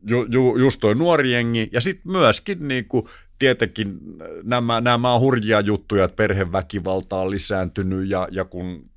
[0.09, 3.98] ju, ju, just toi nuori jengi ja sitten myöskin niin kuin, tietenkin
[4.42, 8.90] nämä, nämä on hurjia juttuja, että perheväkivalta on lisääntynyt ja, ja kun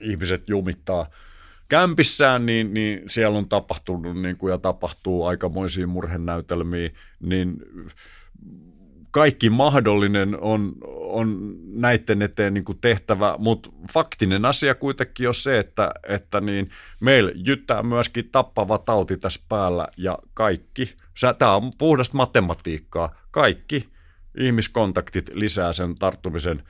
[0.00, 1.06] ihmiset jumittaa–
[1.70, 6.90] kämpissään, niin, niin siellä on tapahtunut niin kuin, ja tapahtuu aikamoisia murhenäytelmiä,
[7.20, 7.56] niin
[9.10, 15.90] kaikki mahdollinen on, on näiden eteen niin tehtävä, mutta faktinen asia kuitenkin on se, että,
[16.08, 16.70] että niin
[17.00, 20.94] meillä jyttää myöskin tappava tauti tässä päällä ja kaikki,
[21.38, 23.88] tämä on puhdasta matematiikkaa, kaikki
[24.38, 26.62] ihmiskontaktit lisää sen tarttumisen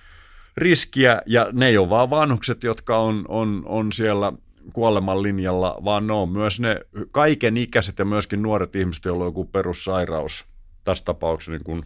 [0.56, 4.32] riskiä ja ne ei ole vaan vanhukset, jotka on, on, on siellä
[4.72, 9.28] kuoleman linjalla, vaan ne on myös ne kaiken ikäiset ja myöskin nuoret ihmiset, joilla on
[9.28, 10.44] joku perussairaus,
[10.84, 11.82] tässä tapauksessa niin kuin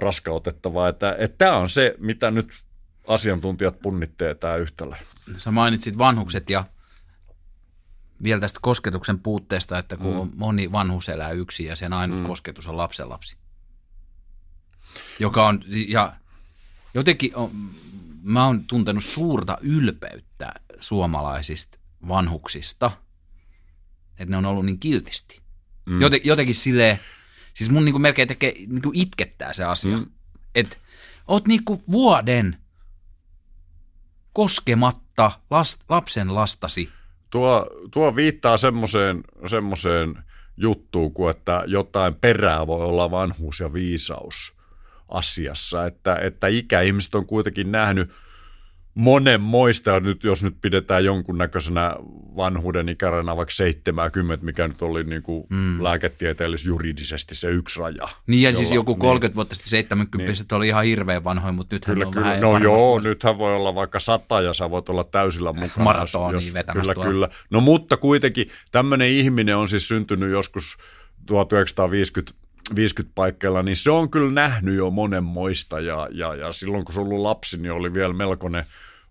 [0.00, 0.88] raskautettavaa.
[0.88, 2.52] Että, että tämä on se, mitä nyt
[3.06, 4.96] asiantuntijat punnittee tämä yhtälö.
[5.36, 6.64] Sä mainitsit vanhukset ja
[8.22, 10.32] vielä tästä kosketuksen puutteesta, että kun mm.
[10.36, 12.26] moni vanhus elää yksin ja sen ainut mm.
[12.26, 13.36] kosketus on lapsenlapsi.
[15.18, 16.12] Joka on, ja
[16.94, 17.70] jotenkin on,
[18.22, 22.90] mä oon tuntenut suurta ylpeyttä suomalaisista vanhuksista,
[24.18, 25.40] että ne on ollut niin kiltisti.
[25.86, 26.00] Mm.
[26.00, 27.00] Joten, jotenkin silleen,
[27.54, 29.96] siis mun niinku melkein tekee, niinku itkettää se asia.
[29.96, 30.06] Mm.
[30.54, 30.76] Että
[31.26, 32.56] oot niinku vuoden
[34.32, 36.88] koskematta last, lapsen lastasi.
[37.30, 40.18] Tuo, tuo viittaa semmoiseen, semmoiseen
[40.56, 44.54] juttuun, kuin että jotain perää voi olla vanhuus ja viisaus
[45.08, 45.86] asiassa.
[45.86, 48.10] Että, että ikäihmiset on kuitenkin nähnyt–
[48.94, 51.96] monen moista, nyt, jos nyt pidetään jonkunnäköisenä
[52.36, 55.84] vanhuuden ikärana vaikka 70, mikä nyt oli niin kuin mm.
[55.84, 58.08] lääketieteellis juridisesti se yksi raja.
[58.26, 60.56] Niin, ja siis joku 30 niin, vuotta sitten 70 niin.
[60.56, 62.26] oli ihan hirveän vanhoja, mutta nythän kyllä, on kyllä.
[62.26, 63.08] vähän No joo, vuosi.
[63.08, 65.84] nythän voi olla vaikka sata ja sä voit olla täysillä mukana.
[65.84, 67.28] Maratoni jos, vetämässä Kyllä, kyllä.
[67.50, 70.76] No mutta kuitenkin tämmöinen ihminen on siis syntynyt joskus
[71.26, 72.39] 1950
[72.74, 77.00] 50 paikkeilla, niin se on kyllä nähnyt jo monenmoista ja, ja, ja silloin kun se
[77.00, 78.64] ollut lapsi, niin oli vielä melkoinen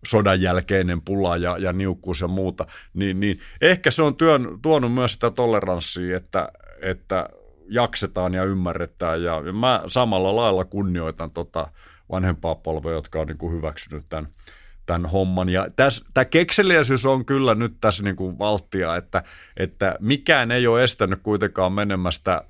[0.06, 4.94] sodan jälkeinen pula ja, ja niukkuus ja muuta, niin, niin ehkä se on työn, tuonut
[4.94, 7.30] myös sitä toleranssia, että, että
[7.70, 11.68] jaksetaan ja ymmärretään ja, ja mä samalla lailla kunnioitan tota
[12.12, 14.28] vanhempaa polvea, jotka on niin kuin hyväksynyt tämän,
[14.86, 15.50] tämän homman.
[15.50, 15.68] Ja
[16.14, 19.24] tämä kekseliäisyys on kyllä nyt tässä niin kuin valttia, että,
[19.58, 22.44] että mikään ei ole estänyt kuitenkaan menemästä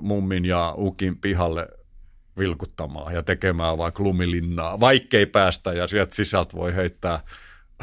[0.00, 1.68] mummin ja ukin pihalle
[2.38, 7.20] vilkuttamaan ja tekemään vaikka lumilinnaa, vaikkei päästä ja sieltä sisältä voi heittää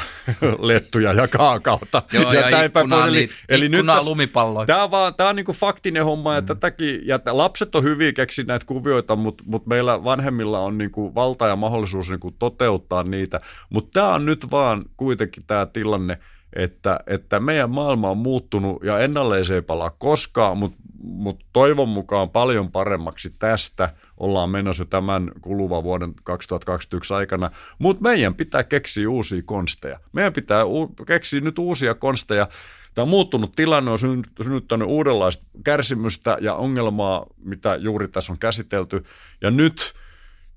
[0.60, 2.04] lettuja ja kaakaota.
[2.14, 4.66] Joo, ja, ja ikkuna, eli, eli nyt lumipalloja.
[4.66, 6.48] Tämä on, vaan, tämä on niin kuin faktinen homma, ja mm.
[6.48, 11.16] tätäkin, ja lapset on hyviä keksiä näitä kuvioita, mutta, mutta meillä vanhemmilla on niin kuin
[11.16, 13.42] valta ja mahdollisuus niin kuin toteuttaa niitä.
[13.70, 16.18] Mutta tämä on nyt vaan kuitenkin tämä tilanne,
[16.56, 21.90] että, että meidän maailma on muuttunut ja ennalleen se ei palaa koskaan, mutta, mutta toivon
[21.90, 29.10] mukaan paljon paremmaksi tästä ollaan menossa tämän kuluvan vuoden 2021 aikana, mutta meidän pitää keksiä
[29.10, 30.00] uusia konsteja.
[30.14, 32.48] Meidän pitää u- keksiä nyt uusia konsteja.
[32.96, 34.00] Tämä muuttunut tilanne on
[34.44, 39.06] synnyttänyt uudenlaista kärsimystä ja ongelmaa, mitä juuri tässä on käsitelty.
[39.42, 39.94] Ja nyt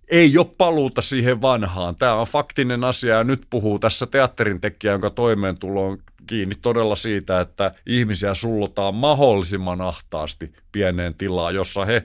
[0.09, 1.97] ei ole paluuta siihen vanhaan.
[1.97, 6.97] Tämä on faktinen asia ja nyt puhuu tässä teatterin tekijä, jonka toimeentulo on kiinni todella
[6.97, 12.03] siitä, että ihmisiä sullotaan mahdollisimman ahtaasti pieneen tilaan, jossa he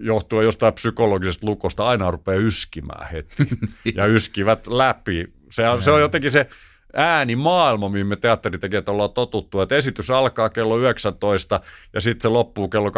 [0.00, 3.48] johtuen jostain psykologisesta lukosta aina rupeaa yskimään heti
[3.96, 5.32] ja yskivät läpi.
[5.50, 6.46] Se on, se on jotenkin se
[6.94, 11.60] ääni maailma, mihin me teatteritekijät ollaan totuttu, että esitys alkaa kello 19
[11.92, 12.94] ja sitten se loppuu kello 21.30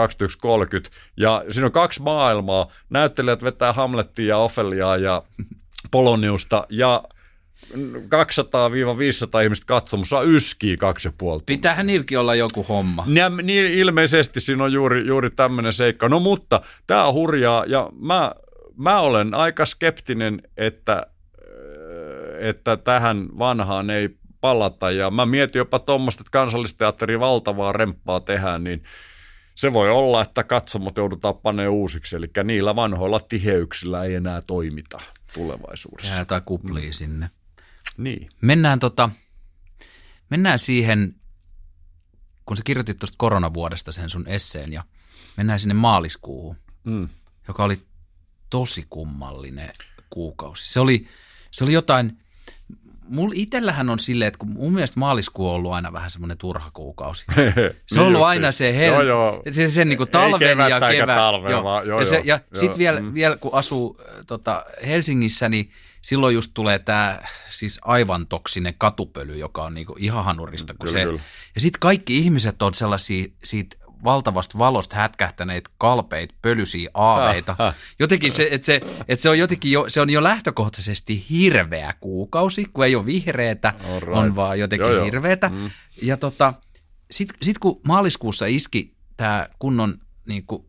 [1.16, 2.72] ja siinä on kaksi maailmaa.
[2.90, 5.22] Näyttelijät vetää Hamlettia ja Ofeliaa ja
[5.90, 7.04] Poloniusta ja
[7.74, 13.04] 200-500 ihmistä katsomussa yskii kaksi ja puoli Pitäähän niilläkin olla joku homma.
[13.14, 16.08] Ja, niin ilmeisesti siinä on juuri, juuri tämmöinen seikka.
[16.08, 18.32] No mutta tämä on hurjaa ja mä,
[18.76, 21.06] mä olen aika skeptinen, että
[22.40, 24.08] että tähän vanhaan ei
[24.40, 24.90] palata.
[24.90, 28.82] Ja mä mietin jopa tuommoista, että kansallisteatterin valtavaa remppaa tehdään, niin
[29.54, 34.98] se voi olla, että katsomot joudutaan panemaan uusiksi, eli niillä vanhoilla tiheyksillä ei enää toimita
[35.34, 36.14] tulevaisuudessa.
[36.14, 36.92] Jää tai kuplii mm.
[36.92, 37.30] sinne.
[37.96, 38.30] Niin.
[38.40, 39.10] Mennään, tota,
[40.30, 41.14] mennään siihen,
[42.46, 44.84] kun sä kirjoitit tuosta koronavuodesta sen sun esseen, ja
[45.36, 47.08] mennään sinne maaliskuuhun, mm.
[47.48, 47.82] joka oli
[48.50, 49.70] tosi kummallinen
[50.10, 50.72] kuukausi.
[50.72, 51.06] Se oli,
[51.50, 52.18] se oli jotain,
[53.08, 56.70] mulla itsellähän on silleen, että kun mun mielestä maaliskuu on ollut aina vähän semmoinen turha
[56.70, 57.24] kuukausi.
[57.86, 58.92] Se on ollut aina se, hel...
[58.92, 59.42] joo, joo.
[59.52, 61.18] se, se niin kuin talven ja kevään.
[61.18, 61.82] Talve, joo.
[61.82, 63.14] Joo, ja, se, ja sitten vielä, mm.
[63.14, 65.70] vielä kun asuu tota, Helsingissä, niin
[66.02, 70.74] silloin just tulee tämä siis aivan toksinen katupöly, joka on niinku ihan hanurista.
[70.74, 71.20] Kun kyllä, se, kyllä.
[71.54, 77.56] Ja sitten kaikki ihmiset on sellaisia siitä valtavasta valosta hätkähtäneitä kalpeita, pölysiä aaveita.
[77.58, 77.74] Ah, ah.
[77.98, 82.64] Jotenkin se, että se, että se on jotenkin jo, se on jo lähtökohtaisesti hirveä kuukausi,
[82.72, 84.16] kun ei ole vihreätä, right.
[84.16, 85.48] on vaan jotenkin joo, hirveätä.
[85.48, 85.70] Mm.
[86.02, 86.54] Ja tota,
[87.10, 90.64] sitten sit kun maaliskuussa iski tämä kunnon niin kuin,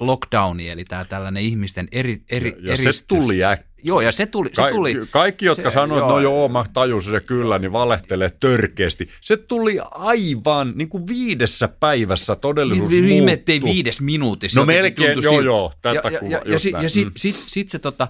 [0.00, 3.06] lockdowni, eli tämä tällainen ihmisten eri, eri, Ja- ja se eristys.
[3.06, 3.66] tuli äkkiä.
[3.82, 4.48] Joo, ja se tuli.
[4.48, 7.72] Se Ka- tuli kaikki, jotka se- sanoivat, että no joo, mä tajusin se kyllä, niin
[7.72, 9.08] valehtelee törkeästi.
[9.20, 13.62] Se tuli aivan niin kuin viidessä päivässä todellisuus Vi- Viime muuttui.
[13.74, 14.60] viides minuutissa.
[14.60, 16.82] No melkein, tuntui joo, joo, tätä ja, ja, kuva- ja, ja, näin.
[16.82, 17.12] ja sit, Mm.
[17.16, 18.08] sit, sit se tota,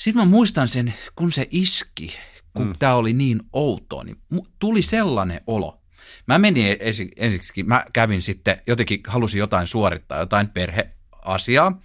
[0.00, 2.16] sit mä muistan sen, kun se iski,
[2.56, 2.74] kun mm.
[2.78, 4.16] tämä oli niin outoa, niin
[4.58, 5.80] tuli sellainen olo.
[6.26, 11.80] Mä menin ensi, ensiksikin, mä kävin sitten, jotenkin halusin jotain suorittaa, jotain perheasiaa,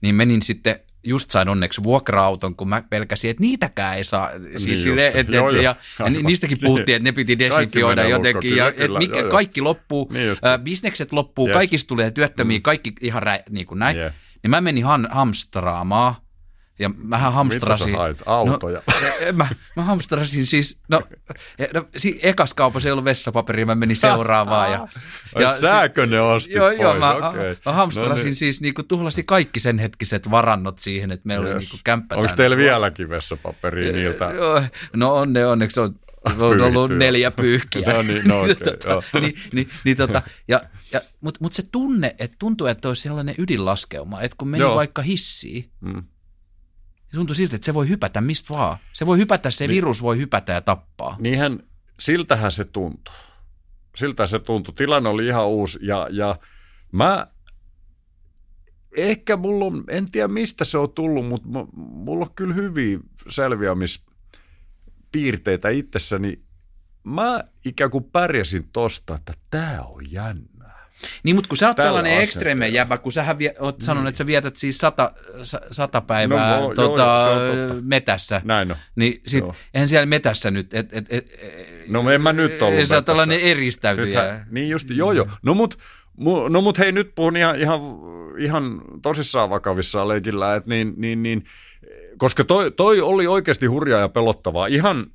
[0.00, 4.30] niin menin sitten just sain onneksi vuokra-auton, kun mä pelkäsin, että niitäkään ei saa.
[4.40, 5.62] Siis Niin sille, et, Joo, et, joo.
[5.64, 9.30] ja, ja ni- niistäkin puhuttiin, että ne piti desinfioida jotenkin, ja kyllä, mikä, joo, joo.
[9.30, 11.54] kaikki loppuu, Niin ä, bisnekset loppuu, Yes.
[11.54, 13.98] kaikista tulee työttömiä, kaikki ihan rä, niin kuin näin.
[13.98, 14.12] Jep.
[14.42, 16.14] Niin mä menin han, hamstraamaan,
[16.78, 17.86] ja mähän hamstrasin.
[17.86, 18.22] Mitä hait?
[18.26, 18.82] Autoja?
[18.86, 21.02] No, mä, mä hamstrasin siis, no,
[21.58, 24.72] e- no si, ekas kaupassa ei ollut vessapaperia, mä menin seuraavaan.
[24.72, 24.88] Ja,
[25.48, 26.98] Ai sääkö ne ostit Joo, joo, pois?
[27.00, 27.56] mä, Okei.
[27.66, 28.34] mä hamstrasin No niin.
[28.34, 31.62] siis, niinku, tuhlasin kaikki sen hetkiset varannot siihen, että meillä oli Yes.
[31.62, 34.24] niinku kämppä Onko teillä vieläkin vessapaperia niiltä?
[34.24, 34.62] Joo,
[34.96, 36.98] No onne, onneksi on, on ollut joo.
[36.98, 37.92] neljä pyyhkiä.
[37.92, 39.02] No niin, no okei, tota, joo.
[39.20, 40.60] niin, niin, niin tota, ja,
[40.92, 44.74] ja, Mutta mut se tunne, että tuntuu, että olisi sellainen ydinlaskeuma, että kun meni Joo.
[44.76, 46.02] vaikka hissiin, Mm.
[47.12, 48.78] Niin tuntui siltä, että se voi hypätä mistä vaan.
[48.92, 49.74] Se voi hypätä, se Niin.
[49.74, 51.16] virus voi hypätä ja tappaa.
[51.20, 51.58] Niinhän,
[52.00, 53.14] siltähän se tuntui.
[53.96, 54.74] Siltä se tuntui.
[54.74, 56.38] Tilanne oli ihan uusi ja, ja
[56.92, 57.26] mä,
[58.96, 62.98] ehkä mulla on, en tiedä mistä se on tullut, mutta mu- mulla on kyllä hyviä
[63.28, 66.42] selviämispiirteitä itsessäni.
[67.04, 70.51] Mä ikään kuin pärjäsin tosta, että tää on jännää.
[71.22, 74.18] Niin, mutta kun sä oot Tällä tällainen ekstreeme jäbä, kun sähän vie, oot sanonut, että
[74.18, 75.12] sä vietät siis sata,
[75.42, 77.74] sa- sata päivää No, joo, joo, tota, totta.
[77.82, 78.40] metässä.
[78.44, 78.76] Näin on.
[78.96, 79.54] Niin sit, Joo.
[79.74, 81.26] eihän siellä metässä nyt, et, et, et,
[81.88, 84.06] No en mä nyt ollut Sä oot tällainen eristäytyjä.
[84.22, 85.26] Nythän, niin just, joo joo.
[85.42, 85.78] No mut,
[86.16, 87.80] mu, no mut hei nyt puhun ihan, ihan,
[88.38, 91.44] ihan tosissaan vakavissaan leikillä, että niin, niin, niin,
[92.18, 95.06] koska toi, toi oli oikeasti hurjaa ja pelottavaa, ihan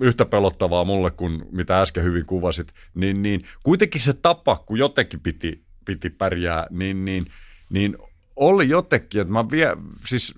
[0.00, 5.20] yhtä pelottavaa mulle kuin mitä äsken hyvin kuvasit, niin, niin kuitenkin se tapa, kun jotenkin
[5.20, 7.24] piti, piti pärjää, niin, niin,
[7.70, 7.96] niin
[8.36, 9.76] oli jotenkin, että mä vie,
[10.06, 10.34] siis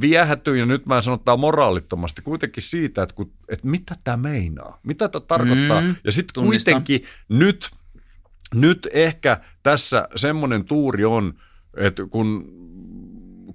[0.00, 4.80] viehätyin ja nyt mä sanon tää moraalittomasti kuitenkin siitä, että, kun, että mitä tämä meinaa,
[4.82, 5.80] mitä tämä tarkoittaa.
[5.80, 7.70] Mm, ja sitten kuitenkin nyt,
[8.54, 11.34] nyt ehkä tässä semmoinen tuuri on,
[11.76, 12.52] että kun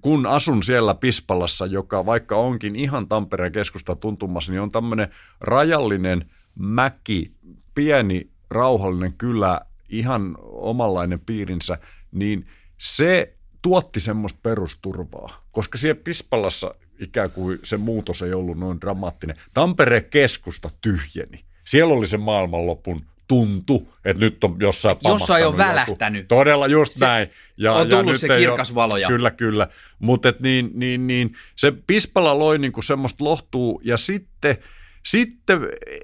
[0.04, 5.08] kun asun siellä Pispalassa, joka vaikka onkin ihan Tampereen keskusta tuntumassa, niin on tämmöinen
[5.40, 7.32] rajallinen mäki,
[7.76, 11.78] pieni rauhallinen kylä, ihan omanlainen piirinsä,
[12.12, 18.82] niin se tuotti semmoista perusturvaa, koska siellä Pispalassa ikään kuin se muutos ei ollut noin
[18.82, 19.36] dramaattinen.
[19.54, 21.46] Tampereen keskusta tyhjeni.
[21.68, 26.20] Siellä oli se maailmanlopun tuntu, että nyt on jossain Jossain on välähtänyt.
[26.22, 26.28] Joku.
[26.28, 27.30] Todella just Se- näin.
[27.58, 29.68] Ja, on tullut ja nyt se kirkas ole- valo ja- Kyllä, kyllä.
[30.00, 34.58] Mutta niin, niin, niin, se Pispala loi niinku semmoista lohtuu ja sitten,
[35.06, 35.60] sitten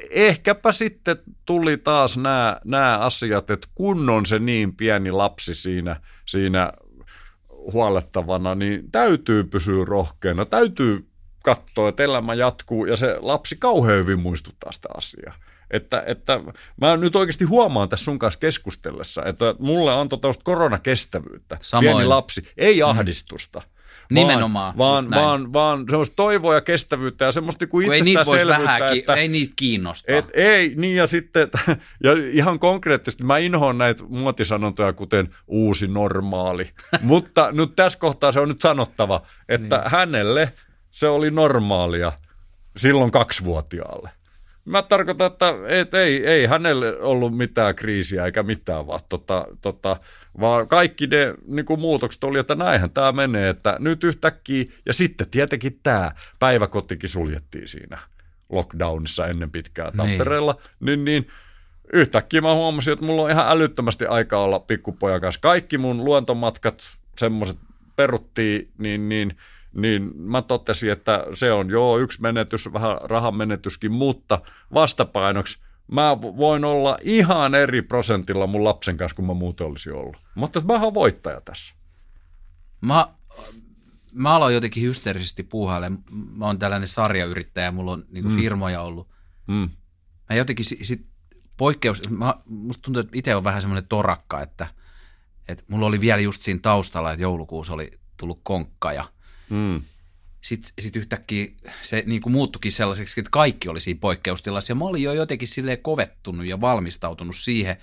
[0.10, 2.18] ehkäpä sitten tuli taas
[2.66, 6.74] nämä asiat, että kun on se niin pieni lapsi siinä, siinä
[7.74, 11.06] huolettavana, niin täytyy pysyä rohkeana, täytyy
[11.44, 15.36] katsoa, että elämä jatkuu ja se lapsi kauhean hyvin muistuttaa sitä asiaa.
[15.72, 16.40] Että, että
[16.82, 21.58] mä nyt oikeasti huomaan tässä sun kanssa keskustellessa, että mulle antoi tällaista koronakestävyyttä.
[21.62, 21.96] Samoin.
[21.96, 23.62] Pieni lapsi, ei ahdistusta.
[24.12, 25.24] Nimenomaan, Vaan, just näin.
[25.24, 29.14] vaan, vaan semmoista toivoa ja kestävyyttä ja semmoista kuin Kun ei niitä voisi vähän, että,
[29.14, 30.16] ei niitä kiinnostaa.
[30.16, 31.50] et, ei, niin ja sitten,
[32.04, 36.72] ja ihan konkreettisesti, mä inhoan näitä muotisanontoja, kuten uusi normaali.
[37.02, 39.92] Mutta nyt tässä kohtaa se on nyt sanottava, että niin.
[39.92, 40.54] hänelle
[40.92, 42.12] se oli normaalia
[42.78, 44.10] silloin kaksivuotiaalle.
[44.66, 49.98] Mä tarkoitan, että et, ei, ei hänelle ollut mitään kriisiä eikä mitään, vaan, tota, tota,
[50.40, 54.94] vaan kaikki ne niin kuin muutokset oli, että näinhän tämä menee, että nyt yhtäkkiä, ja
[54.94, 57.98] sitten tietenkin tämä päiväkotikin suljettiin siinä
[58.50, 61.28] lockdownissa ennen pitkää Tampereella, niin, niin
[61.94, 65.42] yhtäkkiä mä huomasin, että mulla on ihan älyttömästi aikaa olla pikkupojan kanssa.
[65.42, 67.58] Kaikki mun luontomatkat, semmoiset
[67.96, 69.38] peruttiin, niin, niin,
[69.74, 74.42] niin mä totesin, että se on joo yksi menetys, vähän rahan menetyskin, mutta
[74.74, 75.60] vastapainoksi
[75.92, 80.18] mä voin olla ihan eri prosentilla mun lapsen kanssa, kuin mä muuten olisin ollut.
[80.36, 81.76] Mutta mä oon voittaja tässä.
[82.82, 83.08] Mä,
[84.14, 86.04] mä aloin jotenkin hysteerisesti puuhailemaan.
[86.12, 88.36] Mä oon tällainen sarjayrittäjä, mulla on niin mm.
[88.36, 89.08] firmoja ollut.
[89.48, 89.70] Mm.
[90.30, 91.06] Mä jotenkin sit, sit
[91.58, 94.68] poikkeus, mä, musta tuntuu, että itse on vähän semmoinen torakka, että,
[95.48, 99.06] että mulla oli vielä just siinä taustalla, että joulukuussa oli tullut konkka ja
[99.50, 99.82] Mm.
[100.42, 101.48] sitten sit yhtäkkiä
[101.82, 105.48] se niin kuin muuttukin sellaiseksi, että kaikki oli siinä poikkeustilassa ja mä olin jo jotenkin
[105.48, 107.78] silleen kovettunut ja valmistautunut siihen.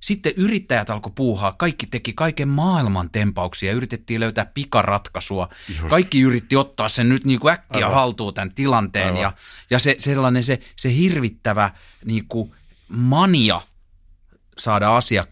[0.00, 5.48] sitten yrittäjät alkoi puuhaa, kaikki teki kaiken maailman tempauksia, yritettiin löytää pikaratkaisua.
[5.68, 5.88] Just.
[5.88, 7.94] Kaikki yritti ottaa sen nyt niin kuin äkkiä Aivan.
[7.94, 9.22] haltuun tämän tilanteen Aivan.
[9.22, 9.32] ja,
[9.70, 11.70] ja se, sellainen se, se hirvittävä
[12.04, 12.54] niin kuin
[12.88, 13.60] mania
[14.58, 15.26] saada asia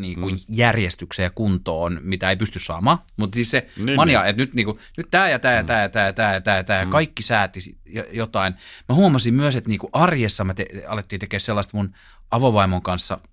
[0.00, 0.40] niin kuin mm.
[0.48, 2.98] järjestykseen ja kuntoon, mitä ei pysty saamaan.
[3.16, 4.30] Mutta siis se niin, mania, niin.
[4.30, 6.40] että nyt, niin kuin, nyt tämä ja tämä ja tämä ja tämä ja tämä ja
[6.40, 6.90] tämä, tämä mm.
[6.90, 7.60] kaikki sääti
[8.12, 8.54] jotain.
[8.88, 11.94] Mä huomasin myös, että niin kuin arjessa me te, alettiin tekemään sellaista mun
[12.30, 13.18] avovaimon kanssa–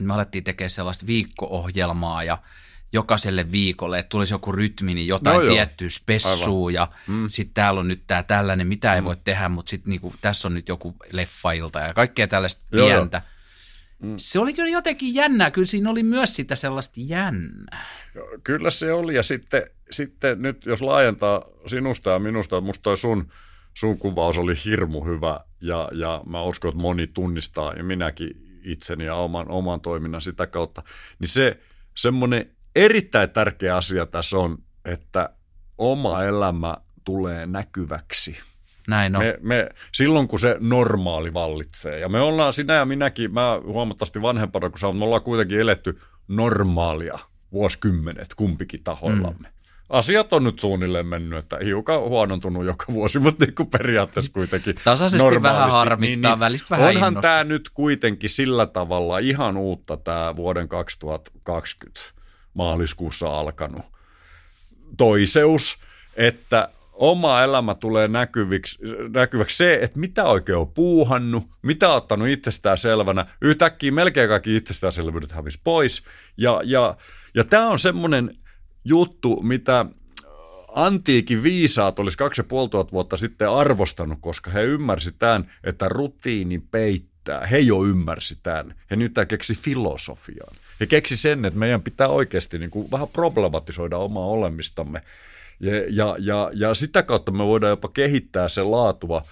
[0.00, 2.38] me alettiin tekemään sellaista viikko-ohjelmaa ja
[2.92, 7.28] jokaiselle viikolle, että tulisi joku rytmi, niin jotain no tiettyä spessua ja mm.
[7.28, 9.04] sitten täällä on nyt tämä tällainen, mitä ei mm.
[9.04, 13.22] voi tehdä, mutta sitten niinku, tässä on nyt joku leffailta ja kaikkea tällaista joo, pientä.
[13.24, 13.37] Joo.
[14.02, 14.14] Mm.
[14.16, 17.86] Se oli kyllä jotenkin jännää, kyllä siinä oli myös sitä sellaista jännää.
[18.44, 23.32] Kyllä se oli ja sitten, sitten nyt jos laajentaa sinusta ja minusta, musta toi sun,
[23.74, 29.04] sun kuvaus oli hirmu hyvä ja, ja mä uskon, että moni tunnistaa ja minäkin itseni
[29.04, 30.82] ja oman, oman toiminnan sitä kautta,
[31.18, 31.60] niin se
[31.96, 35.30] semmoinen erittäin tärkeä asia tässä on, että
[35.78, 38.36] oma elämä tulee näkyväksi.
[38.88, 39.24] Näin on.
[39.24, 41.98] Me, me, silloin kun se normaali vallitsee.
[41.98, 46.00] Ja me ollaan, sinä ja minäkin, mä huomattavasti vanhempana kuin sä, me ollaan kuitenkin eletty
[46.28, 47.18] normaalia
[47.52, 49.48] vuosikymmenet kumpikin tahoillamme.
[49.48, 49.58] Mm
[49.88, 54.74] asiat on nyt suunnilleen mennyt, että hiukan huonontunut joka vuosi, mutta niin kuin periaatteessa kuitenkin
[54.84, 57.30] Tasaisesti vähän harmittaa, niin, niin välistä vähän Onhan innostaa.
[57.30, 62.00] tämä nyt kuitenkin sillä tavalla ihan uutta tämä vuoden 2020
[62.54, 63.82] maaliskuussa alkanut
[64.96, 65.78] toiseus,
[66.16, 66.68] että
[66.98, 68.78] oma elämä tulee näkyviksi,
[69.14, 73.26] näkyväksi se, että mitä oikein on puuhannut, mitä on ottanut itsestään selvänä.
[73.42, 76.02] Yhtäkkiä melkein kaikki itsestäänselvyydet hävisi pois.
[76.36, 76.96] Ja, ja,
[77.34, 78.36] ja tämä on semmoinen
[78.84, 79.86] juttu, mitä
[80.74, 86.58] antiikin viisaat olisi kaksi ja puoli vuotta sitten arvostanut, koska he ymmärsi tämän, että rutiini
[86.70, 87.46] peittää.
[87.46, 88.74] He jo ymmärsi tämän.
[88.90, 90.56] He nyt keksi filosofiaan.
[90.80, 95.02] He keksi sen, että meidän pitää oikeasti niin kuin vähän problematisoida omaa olemistamme.
[95.60, 99.22] Ja, ja, ja, ja sitä kautta me voidaan jopa kehittää se laatua,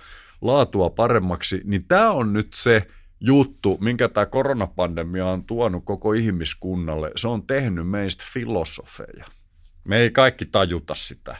[0.40, 1.60] laatua paremmaksi.
[1.64, 2.86] Niin tämä on nyt se,
[3.20, 9.24] juttu, minkä tämä koronapandemia on tuonut koko ihmiskunnalle, se on tehnyt meistä filosofeja.
[9.84, 11.36] Me ei kaikki tajuta sitä.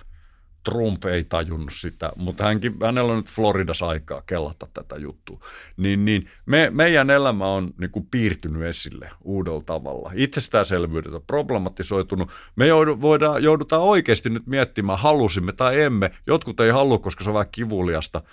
[0.70, 5.40] Trump ei tajunnut sitä, mutta hänkin, hänellä on nyt Floridassa aikaa kellata tätä juttua.
[5.76, 10.12] Niin, niin me, meidän elämä on niin kuin piirtynyt esille uudella tavalla.
[10.14, 12.30] Itsestäänselvyydet on problematisoitunut.
[12.56, 16.10] Me joudu, voidaan, joudutaan oikeasti nyt miettimään, halusimme tai emme.
[16.26, 18.22] Jotkut ei halua, koska se on vähän kivuliasta–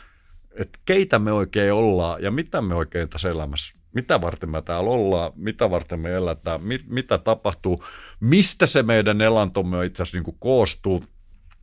[0.56, 4.90] että keitä me oikein ollaan ja mitä me oikein tässä elämässä, mitä varten me täällä
[4.90, 7.84] ollaan, mitä varten me elätään, mit, mitä tapahtuu,
[8.20, 11.04] mistä se meidän elantomme itse asiassa niin koostuu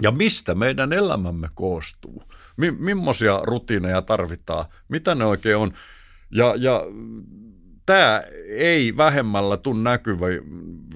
[0.02, 2.22] ja mistä meidän elämämme koostuu.
[2.56, 5.72] Mi, millaisia rutiineja tarvitaan, mitä ne oikein on.
[6.30, 6.82] Ja, ja
[7.86, 10.26] tämä ei vähemmällä tule näkyvä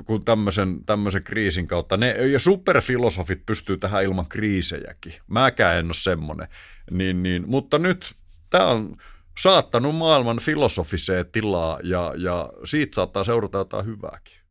[0.05, 1.97] kuin tämmöisen, tämmöisen kriisin kautta.
[1.97, 5.15] Ne, ja superfilosofit pystyy tähän ilman kriisejäkin.
[5.27, 6.49] Mäkään en ole semmoinen.
[6.91, 8.15] Niin, niin, mutta nyt
[8.51, 8.97] tämä on
[9.39, 14.44] saattanut maailman filosofiseen tilaa ja, ja siitä saattaa seurata jotain hyvääkin.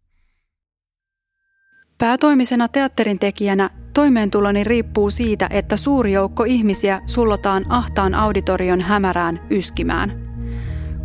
[2.04, 10.12] Päätoimisena teatterin tekijänä toimeentuloni riippuu siitä, että suuri joukko ihmisiä sullotaan ahtaan auditorion hämärään yskimään.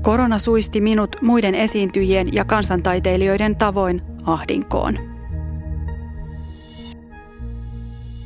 [0.03, 4.99] Korona suisti minut muiden esiintyjien ja kansantaiteilijoiden tavoin ahdinkoon.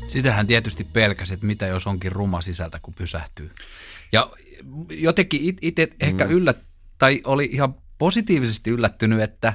[0.09, 3.51] Sitähän tietysti pelkäsi, että mitä jos onkin ruma sisältä, kun pysähtyy.
[4.13, 4.31] Ja
[4.91, 6.31] jotenkin itse ehkä mm.
[6.31, 6.59] yllät,
[6.99, 9.53] tai oli ihan positiivisesti yllättynyt, että,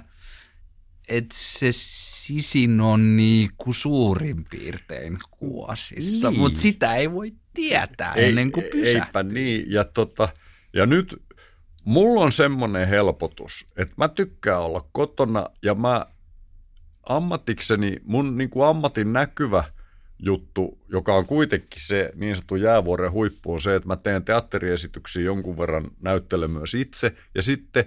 [1.07, 6.39] että se sisin on niinku suurin piirtein kuosissa, niin.
[6.39, 9.01] mutta sitä ei voi tietää ei, ennen kuin pysähtyy.
[9.01, 10.29] Eipä niin, ja, tota,
[10.73, 11.23] ja nyt
[11.83, 16.05] mulla on semmoinen helpotus, että mä tykkään olla kotona ja mä
[17.03, 19.63] ammatikseni, mun niin kuin ammatin näkyvä–
[20.19, 25.23] juttu, joka on kuitenkin se niin sanottu jäävuoren huippu, on se, että mä teen teatteriesityksiä
[25.23, 27.85] jonkun verran, näyttelen myös itse, ja sitten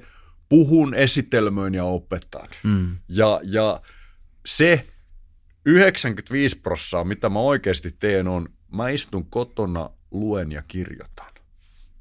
[0.50, 2.48] puhun, esitelmöin ja opetan.
[2.62, 2.96] Mm.
[3.08, 3.80] Ja, ja
[4.46, 4.86] se
[5.66, 11.30] 95 prossaa, mitä mä oikeasti teen, on, mä istun kotona, luen ja kirjoitan.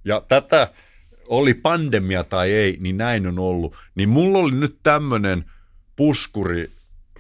[0.06, 0.74] Ja tätä,
[1.28, 3.76] oli pandemia tai ei, niin näin on ollut.
[3.96, 5.46] Niin mulla oli nyt tämmöinen
[5.96, 6.72] puskuri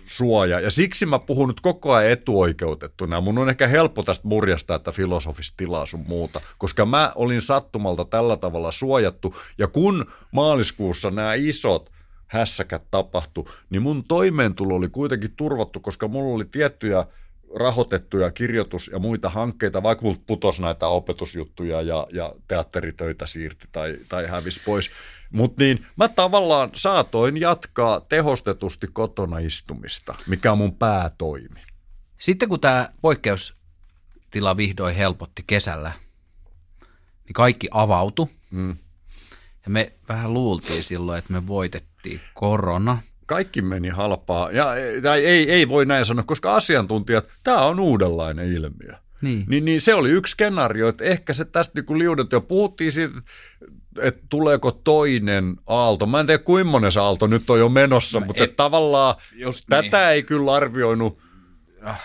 [0.09, 0.59] suoja.
[0.59, 3.21] Ja siksi mä puhun nyt koko ajan etuoikeutettuna.
[3.21, 8.05] Mun on ehkä helppo tästä murjasta, että filosofista tilaa sun muuta, koska mä olin sattumalta
[8.05, 9.35] tällä tavalla suojattu.
[9.57, 11.91] Ja kun maaliskuussa nämä isot
[12.27, 17.05] hässäkät tapahtu, niin mun toimeentulo oli kuitenkin turvattu, koska mulla oli tiettyjä
[17.55, 23.97] rahoitettuja kirjoitus- ja muita hankkeita, vaikka multa putos näitä opetusjuttuja ja, ja teatteritöitä siirtyi tai,
[24.09, 24.91] tai hävisi pois.
[25.31, 31.61] Mutta niin, mä tavallaan saatoin jatkaa tehostetusti kotona istumista, mikä on mun päätoimi.
[32.17, 35.91] Sitten kun tämä poikkeustila vihdoin helpotti kesällä,
[37.25, 38.27] niin kaikki avautui.
[38.51, 38.77] Mm.
[39.65, 43.01] Ja me vähän luultiin silloin, että me voitettiin korona.
[43.29, 44.51] Kaikki meni halpaa.
[44.51, 44.65] Ja,
[45.03, 48.93] tai ei, ei voi näin sanoa, koska asiantuntijat, tämä on uudenlainen ilmiö.
[49.21, 49.45] Niin.
[49.47, 52.91] Niin, niin se oli yksi skenaario, että ehkä se tästä niin kuin liudet jo puhuttiin
[52.91, 53.13] siitä,
[54.01, 56.05] että tuleeko toinen aalto.
[56.05, 59.15] Mä en tiedä, kuinka se aalto nyt on jo menossa, no, mutta et, tavallaan
[59.69, 60.09] tätä niin.
[60.09, 61.21] ei kyllä arvioinut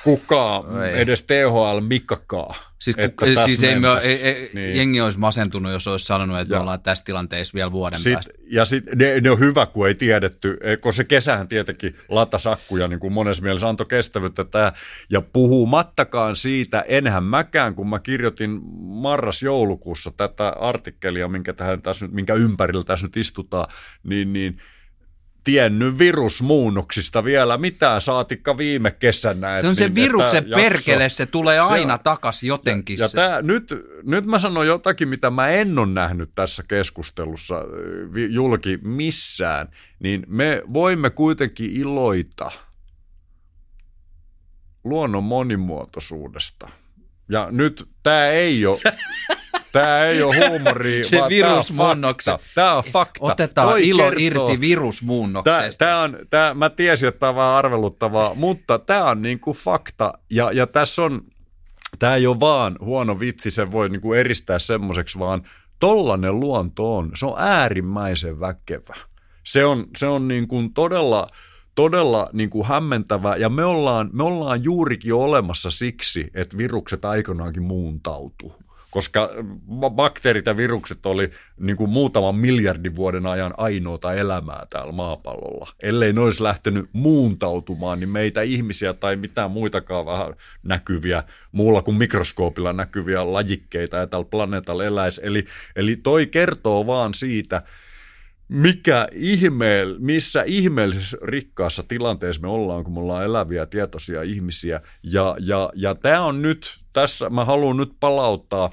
[0.05, 1.01] kukaan, ei.
[1.01, 2.55] edes THL Mikkakaan.
[2.79, 4.77] Siis, että siis ei, me, ei, ei, niin.
[4.77, 6.59] jengi olisi masentunut, jos olisi sanonut, että ja.
[6.59, 8.33] me ollaan tässä tilanteessa vielä vuoden sit, päästä.
[8.47, 13.01] Ja sitten ne, ne, on hyvä, kun ei tiedetty, kun se kesähän tietenkin latasakkuja niin
[13.01, 14.73] kuin monessa mielessä antoi kestävyyttä tämä.
[15.11, 22.15] Ja puhumattakaan siitä, enhän mäkään, kun mä kirjoitin marras-joulukuussa tätä artikkelia, minkä, tähän tässä nyt,
[22.15, 23.67] minkä ympärillä tässä nyt istutaan,
[24.03, 24.61] niin, niin–
[25.45, 29.61] tiennyt virusmuunnoksista vielä mitään, saatikka viime kesänä.
[29.61, 32.99] Se on se niin, viruksen perkele, se tulee aina se takas jotenkin.
[32.99, 37.55] Ja, ja tää, nyt, nyt mä sanon jotakin, mitä mä en ole nähnyt tässä keskustelussa
[38.29, 39.69] julki missään,
[39.99, 42.51] niin me voimme kuitenkin iloita
[44.85, 46.69] luonnon monimuotoisuudesta.
[47.29, 48.81] Ja nyt tämä ei ole
[49.75, 52.35] Tämä ei ole huumori, Se vaan virusmuunnokset.
[52.55, 53.25] Tämä on fakta.
[53.25, 54.49] Otetaan Toi ilo kertoo.
[54.49, 55.79] irti virusmuunnoksesta.
[55.79, 59.41] Tämä, tämä on, tämä, mä tiesin, että tämä on vähän arveluttavaa, mutta tämä on niin
[59.41, 60.13] kuin fakta.
[60.31, 61.23] Ja, ja tässä on,
[61.99, 65.43] tämä ei ole vaan huono vitsi, se voi niin kuin eristää semmoiseksi, vaan
[65.81, 68.95] tollainen luonto on, se on äärimmäisen väkevä.
[69.45, 71.27] Se on, se on niin kuin todella
[71.75, 77.63] todella niin kuin hämmentävä, ja me ollaan, me ollaan juurikin olemassa siksi, että virukset aikoinaankin
[77.63, 78.65] muuntautuu
[78.95, 79.31] koska
[79.91, 85.73] bakteerit ja virukset oli niin kuin muutaman miljardin vuoden ajan ainoata elämää täällä maapallolla.
[85.81, 91.23] Ellei ne olisi lähtenyt muuntautumaan, niin meitä ihmisiä tai mitään muitakaan vähän näkyviä,
[91.53, 95.21] muulla kuin mikroskoopilla näkyviä lajikkeita ja tällä planeetalla eläisi.
[95.25, 95.47] Eli,
[95.77, 97.63] eli toi kertoo vaan siitä,
[98.49, 104.81] mikä ihme, missä ihmeellisessä rikkaassa tilanteessa me ollaan, kun me ollaan eläviä tietoisia ihmisiä.
[105.03, 108.71] Ja, ja, ja tämä on nyt, tässä mä haluan nyt palauttaa,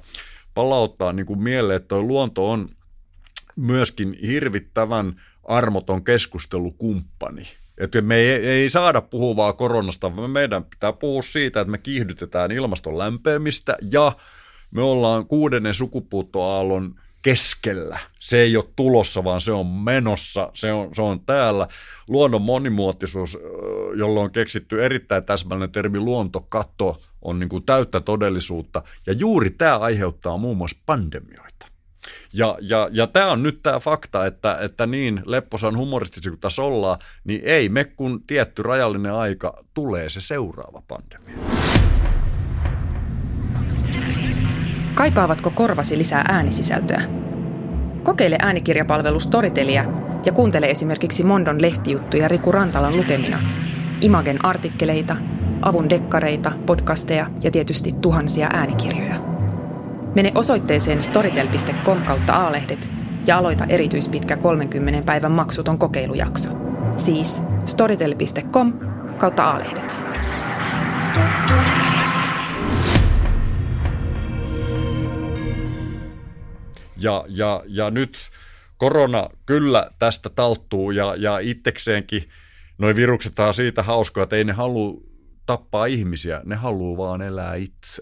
[0.54, 2.70] palauttaa niin kuin mieleen, että luonto on
[3.56, 7.44] myöskin hirvittävän armoton keskustelukumppani.
[7.78, 11.78] Että me ei, ei saada puhua vaan koronasta, vaan meidän pitää puhua siitä, että me
[11.78, 14.12] kiihdytetään ilmaston lämpeämistä ja
[14.72, 18.00] me ollaan kuudennen sukupuuttoaallon keskellä.
[18.20, 21.68] Se ei ole tulossa, vaan se on menossa, se on, se on täällä.
[22.08, 23.38] Luonnon monimuotoisuus,
[23.96, 28.84] jolloin on keksitty erittäin täsmällinen termi luontokato, on niin kuin täyttä todellisuutta.
[29.08, 31.68] Ja juuri tämä aiheuttaa muun muassa pandemioita.
[32.34, 36.62] Ja, ja, ja tämä on nyt tämä fakta, että, että niin lepposan humoristisesti kuin tässä
[36.62, 41.71] ollaan, niin ei me kun tietty rajallinen aika tulee se seuraava pandemia.
[45.02, 47.02] Kaipaavatko korvasi lisää äänisisältöä?
[48.04, 49.86] Kokeile äänikirjapalvelu Storytelia
[50.26, 53.40] ja kuuntele esimerkiksi Mondon lehtijuttuja Riku Rantalan lukemina,
[54.02, 55.16] Imagen artikkeleita,
[55.62, 59.16] avun dekkareita, podcasteja ja tietysti tuhansia äänikirjoja.
[60.16, 62.92] Mene osoitteeseen storytel.com kautta aalehdet
[63.26, 66.50] ja aloita erityispitkä 30 päivän maksuton kokeilujakso.
[66.96, 68.74] Siis storytel.com
[69.18, 70.04] kautta aalehdet.
[77.02, 78.18] Ja, ja, ja nyt
[78.78, 82.30] korona kyllä tästä talttuu ja, ja itsekseenkin
[82.78, 85.02] noin virukset on siitä hauskaa, että ei ne halua
[85.46, 88.02] tappaa ihmisiä, ne haluaa vaan elää itse.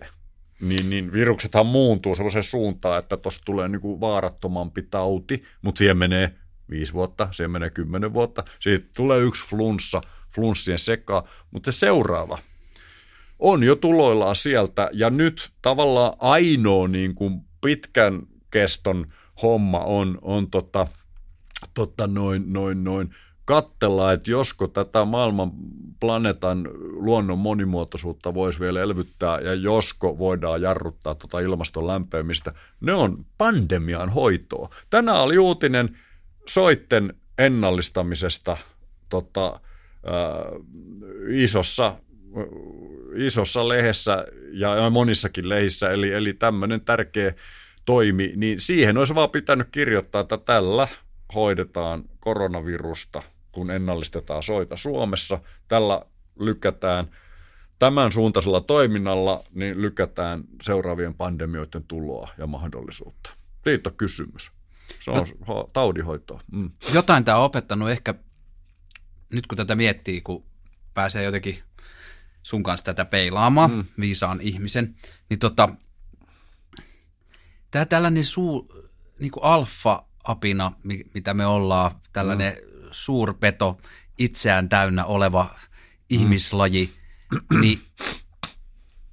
[0.61, 6.31] Niin, niin viruksethan muuntuu sellaiseen suuntaan, että tuosta tulee niinku vaarattomampi tauti, mutta siihen menee
[6.69, 10.01] viisi vuotta, siihen menee kymmenen vuotta, siitä tulee yksi flunssa,
[10.35, 12.37] flunssien seka, mutta se seuraava
[13.39, 18.21] on jo tuloillaan sieltä ja nyt tavallaan ainoa niin kuin pitkän
[18.51, 19.07] keston
[19.41, 20.87] homma on, on tota,
[21.73, 23.15] tota noin, noin, noin
[23.49, 25.51] kattella, että josko tätä maailman
[25.99, 33.25] planeetan luonnon monimuotoisuutta voisi vielä elvyttää ja josko voidaan jarruttaa tuota ilmaston lämpeämistä, ne on
[33.37, 34.69] pandemian hoitoa.
[34.89, 35.97] Tänään oli uutinen
[36.47, 38.57] soitten ennallistamisesta
[39.09, 40.61] tota, äh,
[41.29, 41.95] isossa,
[43.15, 47.33] isossa lehdessä ja monissakin lehissä, eli, eli tämmöinen tärkeä
[47.89, 50.87] toimi, niin siihen olisi vaan pitänyt kirjoittaa, että tällä
[51.35, 55.39] hoidetaan koronavirusta, kun ennallistetaan soita Suomessa.
[55.67, 56.05] Tällä
[56.39, 57.09] lykätään
[57.79, 63.33] tämän suuntaisella toiminnalla niin lykätään seuraavien pandemioiden tuloa ja mahdollisuutta.
[63.63, 64.51] Siitä on kysymys.
[64.99, 66.41] Se on ho- taudinhoitoa.
[66.51, 66.71] Mm.
[66.93, 68.15] Jotain tämä on opettanut ehkä,
[69.29, 70.45] nyt kun tätä miettii, kun
[70.93, 71.59] pääsee jotenkin
[72.43, 73.85] sun kanssa tätä peilaamaan, mm.
[73.99, 74.95] viisaan ihmisen,
[75.29, 75.69] niin tota,
[77.71, 78.71] tämä tällainen suu,
[79.19, 82.87] niin kuin alfa-apina, mi- mitä me ollaan, tällainen mm.
[82.91, 83.77] suurpeto,
[84.17, 85.55] itseään täynnä oleva
[86.09, 86.89] ihmislaji,
[87.61, 87.79] niin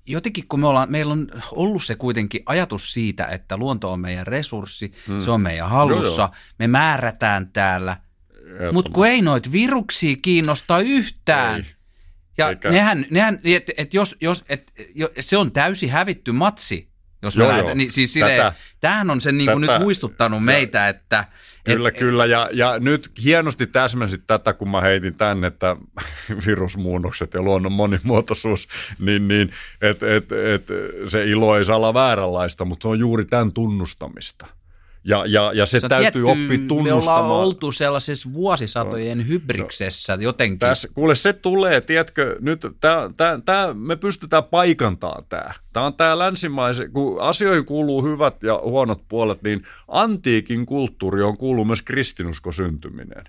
[0.06, 4.26] jotenkin kun me ollaan, meillä on ollut se kuitenkin ajatus siitä, että luonto on meidän
[4.26, 5.20] resurssi, mm.
[5.20, 6.36] se on meidän hallussa, Joo, joo.
[6.58, 7.96] me määrätään täällä,
[8.72, 11.60] mutta kun ei noit viruksia kiinnosta yhtään.
[11.60, 11.76] Ei.
[12.38, 16.88] Ja Eikä- nehän, nehän et, et jos, jos, et, jo, se on täysin hävitty matsi,
[17.22, 17.70] jos me Joo, lähdetään.
[17.70, 17.78] joo.
[17.78, 21.24] Niin, siis silleen, Tätä- tämähän on sen niin kuin nyt muistuttanut meitä, että...
[21.64, 22.26] Kyllä, et, kyllä.
[22.26, 25.76] Ja, ja nyt hienosti täsmäsit tätä, kun mä heitin tänne, että
[26.46, 30.66] virusmuunnokset ja luonnon monimuotoisuus, niin, niin että et, et,
[31.08, 34.46] se ilo ei saa olla vääränlaista, mutta se on juuri tämän tunnustamista.
[35.08, 37.30] Ja, ja, ja se, se täytyy tietty, oppia Me ollaan tunnustamaan.
[37.30, 40.58] oltu sellaisessa vuosisatojen hybriksessä jotenkin.
[40.58, 45.54] Tässä, kuule, se tulee, tiedätkö, nyt tää, tää, tää, me pystytään paikantamaan tämä.
[45.72, 51.36] Tämä on tämä länsimaisen, kun asioihin kuuluu hyvät ja huonot puolet, niin antiikin kulttuuri on
[51.36, 53.24] kuuluu myös kristinusko syntyminen.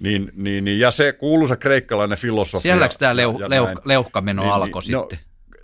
[0.00, 2.60] Niin, niin, niin, ja se kuuluisa kreikkalainen filosofia.
[2.60, 5.18] Sielläkö tämä leuh, leuh, leuhkameno Niin, alkoi niin, no, sitten?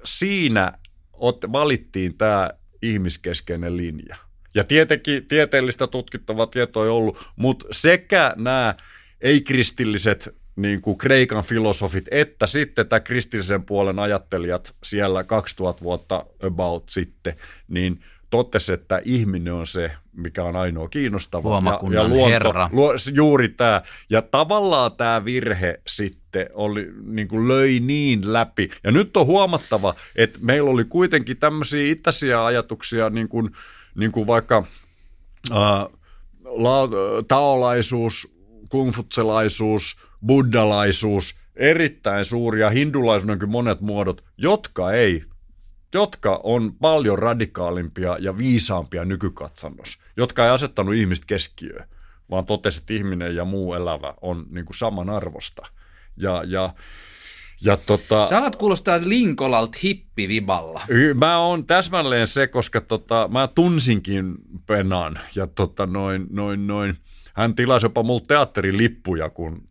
[0.05, 0.73] siinä
[1.13, 2.51] ot, valittiin tämä
[2.83, 4.17] ihmiskeskeinen linja.
[4.55, 8.75] Ja tietenkin tieteellistä tutkittavaa tietoa ei ollut, mutta sekä nämä
[9.21, 16.89] ei-kristilliset niin kuin Kreikan filosofit, että sitten tämä kristillisen puolen ajattelijat siellä 2000 vuotta about
[16.89, 17.37] sitten,
[17.69, 18.01] niin
[18.31, 21.49] totesi, että ihminen on se, mikä on ainoa kiinnostava.
[21.49, 22.71] Luomakunnan herra.
[22.73, 23.83] Luo, juuri tämä.
[24.11, 28.71] Ja tavallaan tämä virhe sitten oli, niin kuin löi niin läpi.
[28.85, 33.51] Ja nyt on huomattava, että meillä oli kuitenkin tämmöisiä itäisiä ajatuksia, niin kuin,
[33.95, 34.65] niin kuin vaikka
[35.53, 35.87] ää,
[36.45, 36.89] la,
[37.29, 38.35] taolaisuus,
[38.69, 45.25] kungfutselaisuus, buddhalaisuus, erittäin suuria, hindulaisuudenkin monet muodot, jotka ei
[45.95, 51.89] jotka on paljon radikaalimpia ja viisaampia nykykatsannossa, jotka ei asettanut ihmistä keskiöön,
[52.31, 55.63] vaan totesi, että ihminen ja muu elävä on niin kuin samanarvosta.
[56.17, 56.75] Ja, ja,
[57.65, 60.81] ja tota, Sä alat kuulostaa Linkolalt hippiviballa.
[61.15, 64.35] Mä oon täsmälleen se, koska tota, mä tunsinkin
[64.67, 66.97] Penan ja tota, noin, noin, noin.
[67.35, 69.69] Hän tilasi jopa mulle teatterilippuja, kun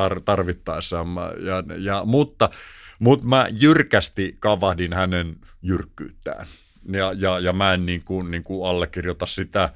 [0.00, 1.08] tar- tarvittaessaan.
[1.08, 2.50] Mä, ja, ja, mutta,
[2.98, 6.46] mutta mä jyrkästi kavahdin hänen jyrkkyyttään.
[6.92, 9.72] Ja, ja, ja mä en niin kuin, niin kuin allekirjoita sitä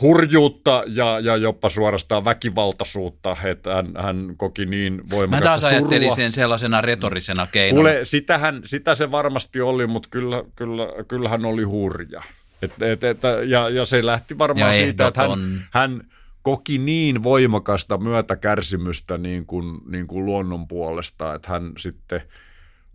[0.00, 6.02] hurjuutta ja, ja jopa suorastaan väkivaltaisuutta, että hän, hän koki niin Mä voimakasta taas ajattelin
[6.02, 6.16] surua.
[6.16, 7.76] sen sellaisena retorisena keinona.
[7.76, 12.22] Kuule, sitähän, sitä se varmasti oli, mutta kyllä, kyllä, kyllä hän oli hurja.
[12.62, 15.38] Et, et, et, ja, ja se lähti varmaan Ja siitä, että hän,
[15.70, 16.00] hän
[16.42, 22.22] koki niin voimakasta myötäkärsimystä niin kuin, niin kuin luonnon puolesta, että hän sitten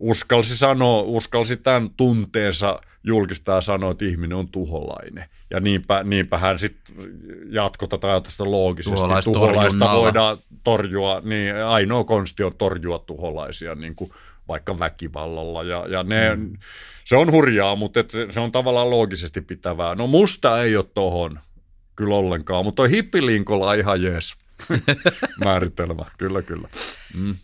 [0.00, 5.24] uskalsi sanoa, uskalsi tämän tunteensa julkistaa ja sanoa, että ihminen on tuholainen.
[5.50, 6.94] Ja niinpä, niinpä hän sitten
[7.50, 8.96] jatkoi tätä ajatusta loogisesti.
[9.32, 14.10] Tuholaista voidaan torjua, niin ainoa konsti on torjua tuholaisia niin kuin
[14.48, 15.62] vaikka väkivallalla.
[15.62, 16.52] Ja, ja ne, mm.
[17.04, 19.94] se on hurjaa, mutta et se, se on tavallaan loogisesti pitävää.
[19.94, 21.40] No musta ei ole tohon
[21.96, 24.34] kyllä ollenkaan, mutta toi hippilinkolla on ihan jees
[25.44, 26.04] määritelmä.
[26.18, 26.68] Kyllä, kyllä.
[27.14, 27.34] Mm.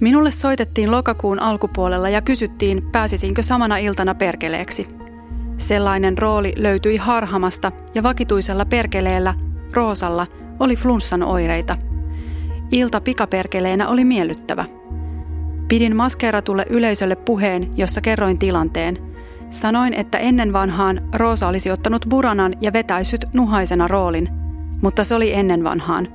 [0.00, 4.88] Minulle soitettiin lokakuun alkupuolella ja kysyttiin, pääsisinkö samana iltana perkeleeksi.
[5.58, 9.34] Sellainen rooli löytyi harhamasta ja vakituisella perkeleellä,
[9.72, 10.26] Roosalla,
[10.60, 11.76] oli flunssan oireita.
[12.72, 14.64] Ilta pikaperkeleenä oli miellyttävä.
[15.68, 18.96] Pidin maskeeratulle yleisölle puheen, jossa kerroin tilanteen.
[19.50, 24.28] Sanoin, että ennen vanhaan Roosa olisi ottanut buranan ja vetäisyt nuhaisena roolin.
[24.82, 26.08] Mutta se oli ennen vanhaan.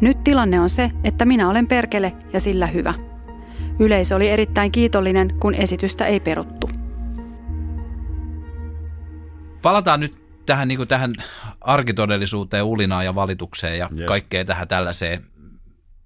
[0.00, 2.94] Nyt tilanne on se, että minä olen perkele ja sillä hyvä.
[3.78, 6.70] Yleisö oli erittäin kiitollinen, kun esitystä ei peruttu.
[9.62, 10.14] Palataan nyt
[10.46, 11.14] tähän, niin kuin tähän
[11.60, 14.06] arkitodellisuuteen, ulinaan ja valitukseen ja Yes.
[14.06, 15.26] kaikkeen tähän tällaiseen,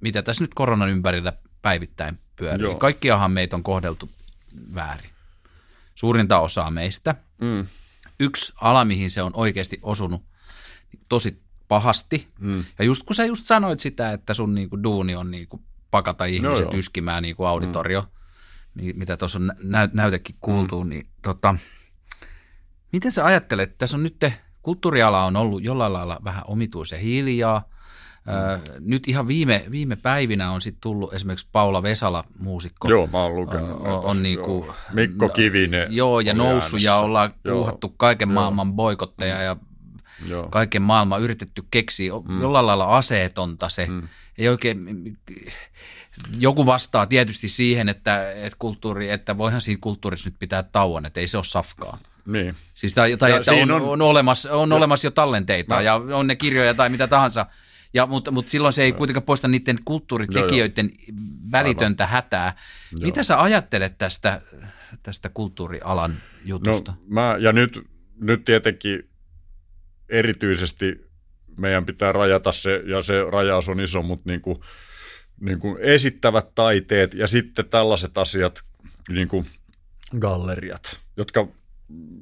[0.00, 2.66] mitä tässä nyt koronan ympärillä päivittäin pyörii.
[2.66, 2.74] Joo.
[2.78, 4.10] Kaikkiahan meitä on kohdeltu
[4.74, 5.10] väärin.
[5.94, 7.14] Suurinta osaa meistä.
[7.40, 7.66] Mm.
[8.20, 10.22] Yksi ala, mihin se on oikeasti osunut
[11.08, 12.28] tosi pahasti.
[12.40, 12.64] Mm.
[12.78, 15.60] Ja just kun sä just sanoit sitä, että sun niinku duuni on niinku
[15.92, 16.74] pakata ihmiset joo.
[16.74, 18.04] yskimään niinku auditorio,
[18.74, 18.92] mm.
[18.94, 20.90] mitä tuossa on nä- näytekin kuultu, mm.
[20.90, 21.54] niin tota,
[22.92, 27.72] miten sä ajattelet, tässä on nyt, te, kulttuuriala on ollut jollain lailla vähän omituisen hiljaa,
[28.26, 28.74] Mm.
[28.80, 32.88] Nyt ihan viime, viime päivinä on sitten tullut esimerkiksi Paula Vesala, muusikko.
[32.88, 33.80] Joo, mä oon lukenut.
[33.80, 35.86] On, on niin kuin, Mikko Kivinen.
[35.90, 38.34] Joo, ja noussut ja ollaan joo, puuhattu kaiken joo.
[38.34, 39.42] maailman boikotteja mm.
[39.42, 39.56] ja
[40.26, 40.48] joo.
[40.48, 42.12] kaiken maailman yritetty keksiä.
[42.28, 42.40] Mm.
[42.40, 43.86] Jollain lailla aseetonta se.
[43.86, 44.08] Mm.
[44.38, 44.86] Ei oikein,
[46.38, 51.20] joku vastaa tietysti siihen, että, että, kulttuuri, että voihan siinä kulttuurissa nyt pitää tauon, että
[51.20, 51.98] ei se ole safkaa.
[52.26, 52.54] Niin.
[52.74, 55.80] Siis tai, tai että on, on, on, olemassa, on olemassa jo tallenteita no.
[55.80, 57.46] ja on ne kirjoja tai mitä tahansa.
[57.94, 61.16] Ja, mutta, mutta silloin se ei kuitenkaan poista niiden kulttuuritekijöiden joo, joo.
[61.52, 62.12] välitöntä Aivan.
[62.12, 62.56] hätää.
[63.00, 63.06] Joo.
[63.06, 64.40] Mitä sä ajattelet tästä,
[65.02, 66.92] tästä kulttuurialan jutusta?
[66.92, 67.80] No, mä, ja nyt,
[68.20, 69.08] nyt tietenkin
[70.08, 71.11] erityisesti
[71.56, 74.58] meidän pitää rajata se, ja se rajaus on iso, mutta niin kuin,
[75.40, 78.60] niin kuin esittävät taiteet ja sitten tällaiset asiat,
[79.08, 79.46] niin kuin
[80.20, 81.48] galleriat, jotka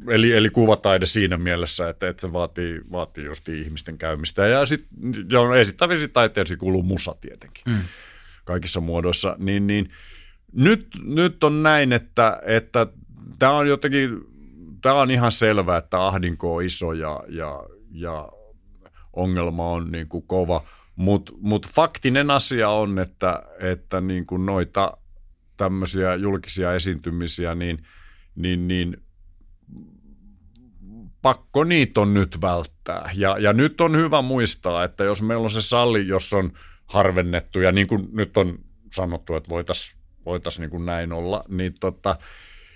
[0.09, 4.47] eli, eli kuvataide siinä mielessä, että, että se vaatii, vaatii just ihmisten käymistä.
[4.47, 4.89] Ja sitten
[5.61, 7.81] esittävissä taiteisiin kuuluu musa tietenkin mm.
[8.45, 9.37] kaikissa muodoissa.
[9.39, 9.91] Niin, niin
[10.53, 12.87] nyt, nyt on näin, että, että
[13.39, 14.21] tämä on jotenkin,
[14.83, 18.29] tämä on ihan selvää, että ahdinko on iso ja, ja, ja
[19.13, 20.65] ongelma on niin kuin kova.
[20.97, 24.97] Mutta mut faktinen asia on, että, että niin kuin noita
[25.57, 27.79] tämmöisiä julkisia esiintymisiä, niin,
[28.35, 28.97] niin, niin
[31.23, 33.11] pakko niitä on nyt välttää.
[33.15, 36.53] Ja, ja nyt on hyvä muistaa, että jos meillä on se salli, jos on
[36.87, 38.59] harvennettu, ja niin kuin nyt on
[38.95, 42.17] sanottu, että voitaisiin voitais niin kuin näin olla, niin, tota,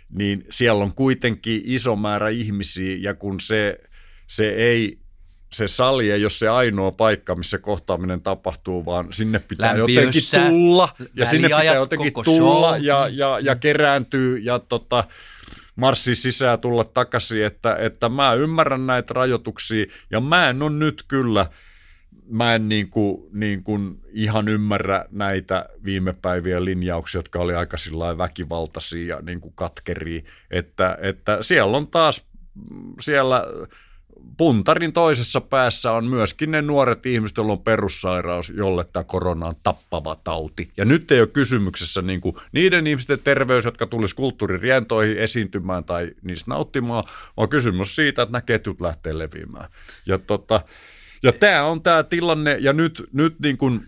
[0.09, 3.79] niin siellä on kuitenkin iso määrä ihmisiä, ja kun se,
[4.27, 4.99] se ei
[5.53, 10.51] se sali ei ole se ainoa paikka, missä kohtaaminen tapahtuu, vaan sinne pitää Lämpiössä, jotenkin
[10.51, 15.05] tulla, ja sinne pitää jotenkin tulla, ja, ja, ja kerääntyy, ja tota,
[15.77, 21.05] marssi sisään tulla takaisin, että, että mä ymmärrän näitä rajoituksia ja mä en ole nyt
[21.09, 21.47] kyllä,
[22.29, 27.77] mä en niin kuin, niin kuin ihan ymmärrä näitä viime päivien linjauksia, jotka oli aika
[28.19, 32.27] väkivaltaisia ja niin kuin katkeria, että, että siellä on taas
[33.01, 33.45] siellä
[34.37, 39.55] puntarin toisessa päässä on myöskin ne nuoret ihmiset, joilla on perussairaus, jolle tämä korona on
[39.63, 40.71] tappava tauti.
[40.77, 46.11] Ja nyt ei ole kysymyksessä niin kuin niiden ihmisten terveys, jotka tulisi kulttuuririentoihin esiintymään tai
[46.23, 47.05] niistä nauttimaan,
[47.37, 49.71] vaan kysymys siitä, että nämä ketjut lähtee leviämään.
[50.07, 50.61] Ja, tota,
[51.23, 53.87] ja tämä on tämä tilanne, ja nyt, nyt niin kuin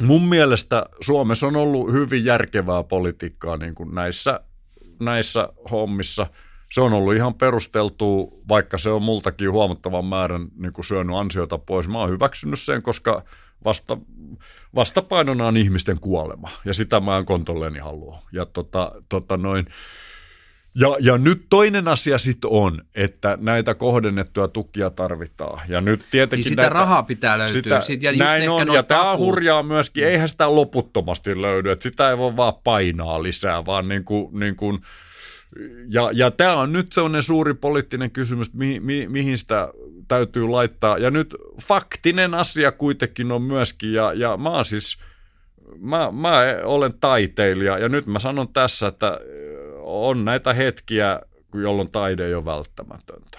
[0.00, 4.40] mun mielestä Suomessa on ollut hyvin järkevää politiikkaa niin kuin näissä,
[5.00, 6.26] näissä hommissa–
[6.74, 11.58] se on ollut ihan perusteltu, vaikka se on multakin huomattavan määrän niin kuin syönyt ansiota
[11.58, 11.88] pois.
[11.88, 13.24] Mä oon hyväksynyt sen, koska
[13.64, 13.98] vasta,
[14.74, 18.22] vastapainona on ihmisten kuolema, ja sitä mä en kontolleni halua.
[18.32, 19.66] Ja, tota, tota noin,
[20.74, 25.60] ja, ja nyt toinen asia sitten on, että näitä kohdennettuja tukia tarvitaan.
[25.68, 27.62] Ja nyt tietenkin niin sitä näitä, rahaa pitää löytyä.
[27.62, 32.10] Sitä, sit, ja näin on, ja tämä hurjaa myöskin, eihän sitä loputtomasti löydy, että sitä
[32.10, 34.78] ei voi vaan painaa lisää, vaan niin kuin, niin kuin–
[35.88, 39.68] ja, ja tämä on nyt sellainen suuri poliittinen kysymys, mi, mi, mihin sitä
[40.08, 40.98] täytyy laittaa.
[40.98, 44.98] Ja nyt faktinen asia kuitenkin on myöskin, ja, ja mä oon siis,
[45.78, 49.20] mä, mä olen taiteilija, ja nyt mä sanon tässä, että
[49.80, 51.20] on näitä hetkiä,
[51.54, 53.38] jolloin taide ei ole välttämätöntä.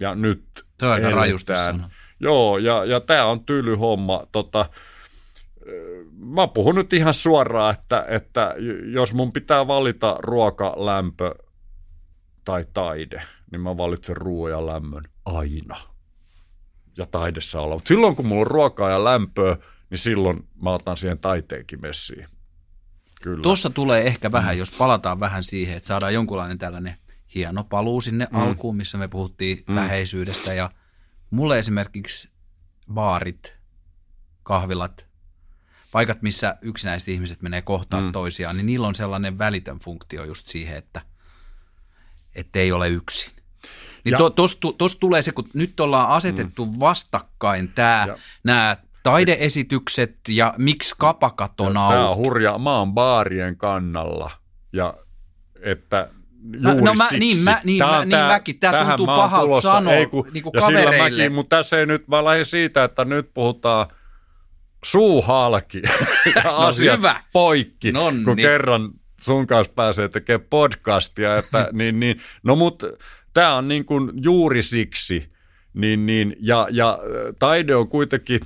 [0.00, 0.44] Ja nyt
[0.78, 1.52] Tämä on rajusti
[2.20, 4.26] Joo, ja, ja tämä on tyly homma.
[4.32, 4.66] Tota,
[6.16, 8.54] mä puhun nyt ihan suoraan, että, että
[8.92, 11.34] jos mun pitää valita ruoka, lämpö
[12.48, 15.76] tai taide, niin mä valitsen ruoan ja lämmön aina.
[16.96, 17.74] Ja taidessa olla.
[17.74, 19.56] Mutta silloin kun mulla on ruokaa ja lämpöä,
[19.90, 22.26] niin silloin mä otan siihen taiteenkin messiin.
[23.22, 23.42] Kyllä.
[23.42, 24.58] Tuossa tulee ehkä vähän, mm.
[24.58, 26.96] jos palataan vähän siihen, että saadaan jonkunlainen tällainen
[27.34, 28.38] hieno paluu sinne mm.
[28.38, 29.74] alkuun, missä me puhuttiin mm.
[29.74, 30.54] läheisyydestä.
[30.54, 30.70] Ja
[31.30, 32.30] mulle esimerkiksi
[32.92, 33.54] baarit,
[34.42, 35.06] kahvilat,
[35.92, 38.12] paikat, missä yksinäiset ihmiset menee kohtaan mm.
[38.12, 41.02] toisiaan, niin niillä on sellainen välitön funktio just siihen, että–
[42.38, 43.32] että ei ole yksin.
[44.04, 46.80] Niin tuossa to, tos tulee se, kun nyt ollaan asetettu mm.
[46.80, 51.94] vastakkain tää, nämä taideesitykset ja miksi kapakat on auki.
[51.94, 52.58] Tämä on hurja.
[52.58, 54.30] Mä oon baarien kannalla
[54.72, 54.94] ja
[55.62, 56.10] että
[56.62, 60.06] Juuri no mä, niin, mä, niin, mä, niin tää, mäkin, tämä tuntuu pahalta sanoa ei,
[60.06, 61.22] kun, niin kuin ja kavereille.
[61.22, 63.86] Mäkin, mutta tässä ei nyt, mä lähdin siitä, että nyt puhutaan
[64.84, 65.82] suu halki
[66.36, 67.22] ja no asiat hyvä.
[67.32, 68.24] poikki, Nonni.
[68.24, 72.82] kun kerran sun kanssa pääsee tekemään podcastia, että niin, niin, no mut
[73.34, 75.32] tämä on niin kuin juuri siksi,
[75.74, 76.98] niin, niin, ja, ja
[77.38, 78.40] taide on kuitenkin,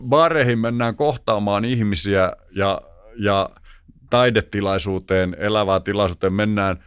[0.00, 2.80] baareihin mennään kohtaamaan ihmisiä ja,
[3.18, 3.50] ja
[4.10, 6.84] taidetilaisuuteen, elävää tilaisuuteen mennään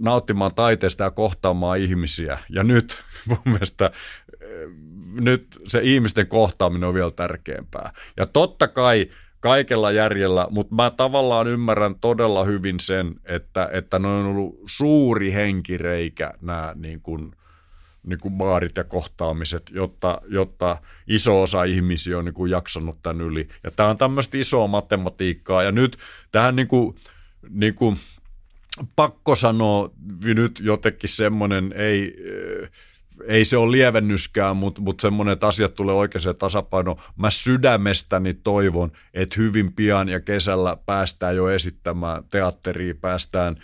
[0.00, 2.38] nauttimaan taiteesta ja kohtaamaan ihmisiä.
[2.48, 3.90] Ja nyt mun mielestä
[5.20, 7.92] nyt se ihmisten kohtaaminen on vielä tärkeämpää.
[8.16, 9.10] Ja totta kai
[9.44, 15.32] kaikella järjellä, mutta mä tavallaan ymmärrän todella hyvin sen, että, että ne on ollut suuri
[15.32, 17.32] henkireikä nämä niin kuin,
[18.06, 20.76] niin kuin baarit ja kohtaamiset, jotta, jotta
[21.06, 23.48] iso osa ihmisiä on niin kuin jaksanut tämän yli.
[23.64, 25.62] Ja tämä on tämmöistä isoa matematiikkaa.
[25.62, 25.96] Ja nyt
[26.32, 26.94] tähän niin kuin,
[27.48, 27.96] niin kuin,
[28.96, 29.90] pakko sanoa
[30.24, 32.16] nyt jotenkin semmoinen, ei
[33.26, 37.00] ei se ole lievennyskään, mutta, mutta semmoinen, että asiat tulee oikeaan tasapainoon.
[37.16, 43.56] Mä sydämestäni toivon, että hyvin pian ja kesällä päästään jo esittämään teatteria, päästään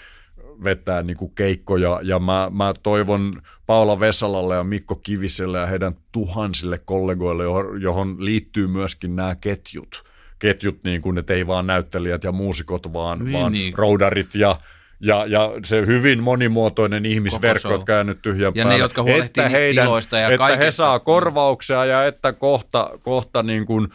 [0.65, 3.33] vetää niin kuin keikkoja ja mä, mä toivon
[3.67, 10.05] Paula Vesalalle ja Mikko Kiviselle ja heidän tuhansille kollegoille, johon, johon liittyy myöskin nämä ketjut.
[10.39, 13.79] Ketjut, niin kuin, että ei vaan näyttelijät ja muusikot, vaan, niin, vaan niin.
[13.79, 14.57] roudarit ja
[15.01, 18.73] ja, ja se hyvin monimuotoinen ihmisverkko, jotka on nyt tyhjän ja päällä.
[18.73, 20.65] ne, jotka huolehtii että heidän, tiloista ja Että kaikesta.
[20.65, 23.89] he saa korvauksia ja että kohta, kohta niin kuin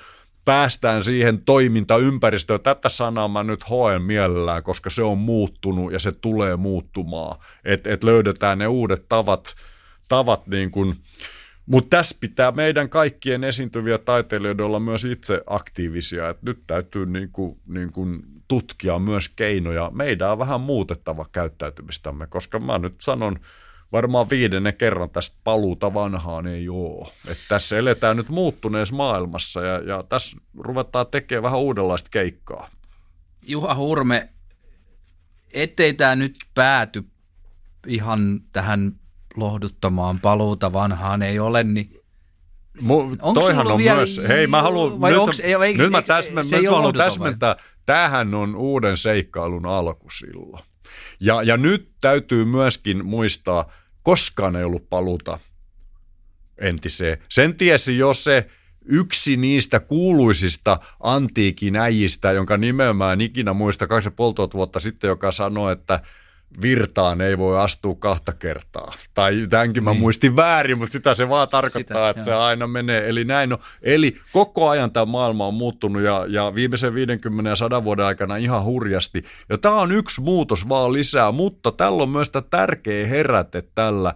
[0.45, 2.62] päästään siihen toimintaympäristöön.
[2.62, 7.39] Tätä sanaa mä nyt hoen mielellään, koska se on muuttunut ja se tulee muuttumaan.
[7.66, 9.56] Että et löydetään ne uudet tavat,
[10.10, 10.95] tavat niin kuin,
[11.66, 16.30] mutta tässä pitää meidän kaikkien esiintyviä taiteilijoiden olla myös itse aktiivisia.
[16.30, 19.91] Et nyt täytyy niin kuin, niin kuin tutkia myös keinoja.
[19.93, 23.39] Meidän on vähän muutettava käyttäytymistämme, koska mä nyt sanon
[23.91, 27.08] varmaan viidennen kerran tästä paluuta vanhaan ei ole.
[27.28, 32.70] Et tässä eletään nyt muuttuneessa maailmassa ja, ja tässä ruvetaan tekemään vähän uudenlaista keikkaa.
[33.48, 34.30] Juha Hurme,
[35.54, 37.04] ettei tämä nyt pääty
[37.88, 38.91] ihan tähän
[39.36, 42.06] lohduttamaan paluuta vanhaan ei ole, niin
[42.82, 46.02] Mu, toihan on vielä, myös, hei mä haluan, vai nyt, onks, ei, ei, nyt mä,
[46.02, 50.63] täsmä, nyt mä haluan täsmentää, tämähän on uuden seikkailun alku silloin.
[51.19, 53.71] Ja, ja nyt täytyy myöskin muistaa,
[54.03, 55.39] koskaan ei ollut paluta
[56.57, 57.17] entiseen.
[57.29, 58.49] Sen tiesi, jos se
[58.86, 63.89] yksi niistä kuuluisista antiikin äijistä, jonka nimeä mä en ikinä muista, 2,5
[64.53, 65.99] vuotta sitten, joka sanoi, että–
[66.62, 68.93] virtaan ei voi astua kahta kertaa.
[69.14, 70.01] Tai tämänkin mä niin.
[70.01, 72.26] muistin väärin, mutta sitä se vaan tarkoittaa, sitä, että joo.
[72.26, 73.10] se aina menee.
[73.10, 73.60] Eli näin on.
[73.82, 78.36] Eli koko ajan tämä maailma on muuttunut ja, ja viimeisen 50 ja 100 vuoden aikana
[78.36, 79.24] ihan hurjasti.
[79.49, 84.14] Ja tämä on yksi muutos vaan lisää, mutta tällä on myös tärkeä heräte tällä,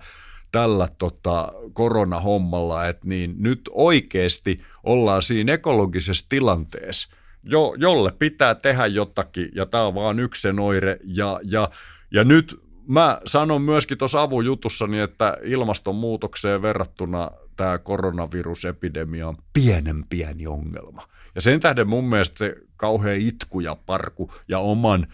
[0.51, 7.09] tällä tota, koronahommalla, että niin nyt oikeasti ollaan siinä ekologisessa tilanteessa,
[7.43, 11.69] jo, jolle pitää tehdä jotakin, ja tämä on vaan yksi sen oire, ja, ja
[12.11, 20.47] ja nyt mä sanon myöskin tuossa avujutussani, että ilmastonmuutokseen verrattuna tämä koronavirusepidemia on pienen pieni
[20.47, 21.07] ongelma.
[21.35, 25.07] Ja sen tähden mun mielestä se kauhean itku ja parku ja oman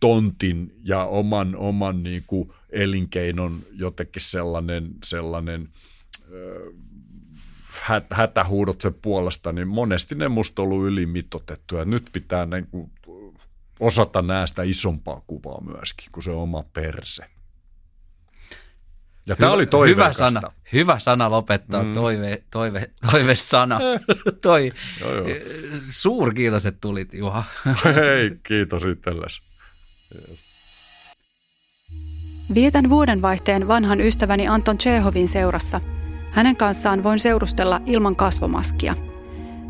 [0.00, 5.68] tontin ja oman, oman niin kuin elinkeinon jotenkin sellainen, sellainen
[6.24, 11.76] äh, hätähuudot sen puolesta, niin monesti ne musta ollut ylimitotettu.
[11.76, 12.90] Ja nyt pitää niin kuin
[13.80, 17.24] osata näistä isompaa kuvaa myöskin, kuin se oma perse.
[19.28, 21.94] Ja tämä oli hyvä sana, hyvä sana lopettaa mm.
[21.94, 23.80] toive, toive, toive sana.
[24.42, 25.26] Toi, joo, joo.
[25.86, 27.44] Suurkiitos, että tulit Juha.
[27.84, 29.40] Hei, kiitos itsellesi.
[32.54, 35.80] Vietän vuodenvaihteen vanhan ystäväni Anton Chehovin seurassa.
[36.32, 38.94] Hänen kanssaan voin seurustella ilman kasvomaskia.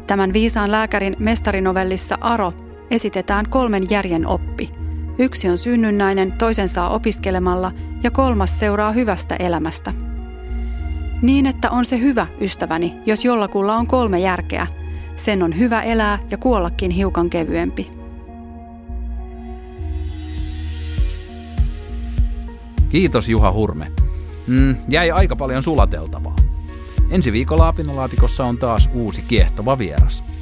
[0.06, 2.52] Tämän viisaan lääkärin mestarinovellissa Aro
[2.91, 4.70] esitetään kolmen järjen oppi.
[5.18, 7.72] Yksi on synnynnäinen, toisen saa opiskelemalla
[8.03, 9.93] ja kolmas seuraa hyvästä elämästä.
[11.22, 14.66] Niin, että on se hyvä, ystäväni, jos jollakulla on kolme järkeä.
[15.16, 17.91] Sen on hyvä elää ja kuollakin hiukan kevyempi.
[22.89, 23.93] Kiitos Juha Hurme.
[24.47, 26.36] Mm, jäi aika paljon sulateltavaa.
[27.11, 30.22] Ensi viikolla apinalaatikossa on taas uusi kiehtova vieras–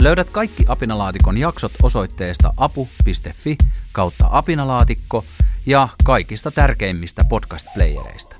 [0.00, 3.58] Löydät kaikki Apinalaatikon jaksot osoitteesta apu.fi
[3.92, 5.24] kautta apinalaatikko
[5.66, 8.36] ja kaikista tärkeimmistä podcast-playereista.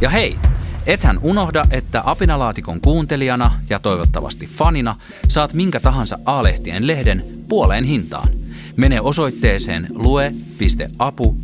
[0.00, 0.38] Ja hei,
[0.86, 4.94] ethän unohda, että Apinalaatikon kuuntelijana ja toivottavasti fanina
[5.28, 8.28] saat minkä tahansa A-lehtien lehden puoleen hintaan.
[8.76, 11.42] Mene osoitteeseen lue.apu.fi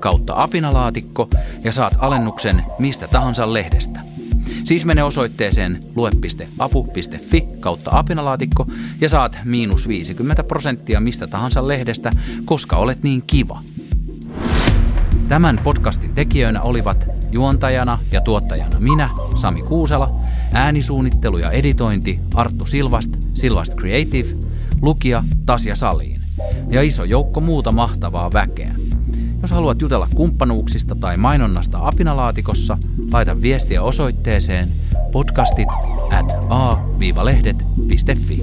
[0.00, 1.28] kautta apinalaatikko
[1.64, 4.00] ja saat alennuksen mistä tahansa lehdestä–
[4.72, 8.66] Siis mene osoitteeseen lue.apu.fi kautta apinalaatikko
[9.00, 12.10] ja saat miinus 50 prosenttia mistä tahansa lehdestä,
[12.44, 13.60] koska olet niin kiva.
[15.28, 20.20] Tämän podcastin tekijöinä olivat juontajana ja tuottajana minä, Sami Kuusela,
[20.52, 24.28] äänisuunnittelu ja editointi Arttu Silvast, Silvast Creative,
[24.82, 26.20] lukija Tasja Saliin.
[26.68, 28.74] ja iso joukko muuta mahtavaa väkeä.
[29.42, 32.78] Jos haluat jutella kumppanuuksista tai mainonnasta apinalaatikossa,
[33.12, 34.68] laita viestiä osoitteeseen
[35.12, 35.68] podcastit
[36.10, 38.42] at a-lehdet.fi.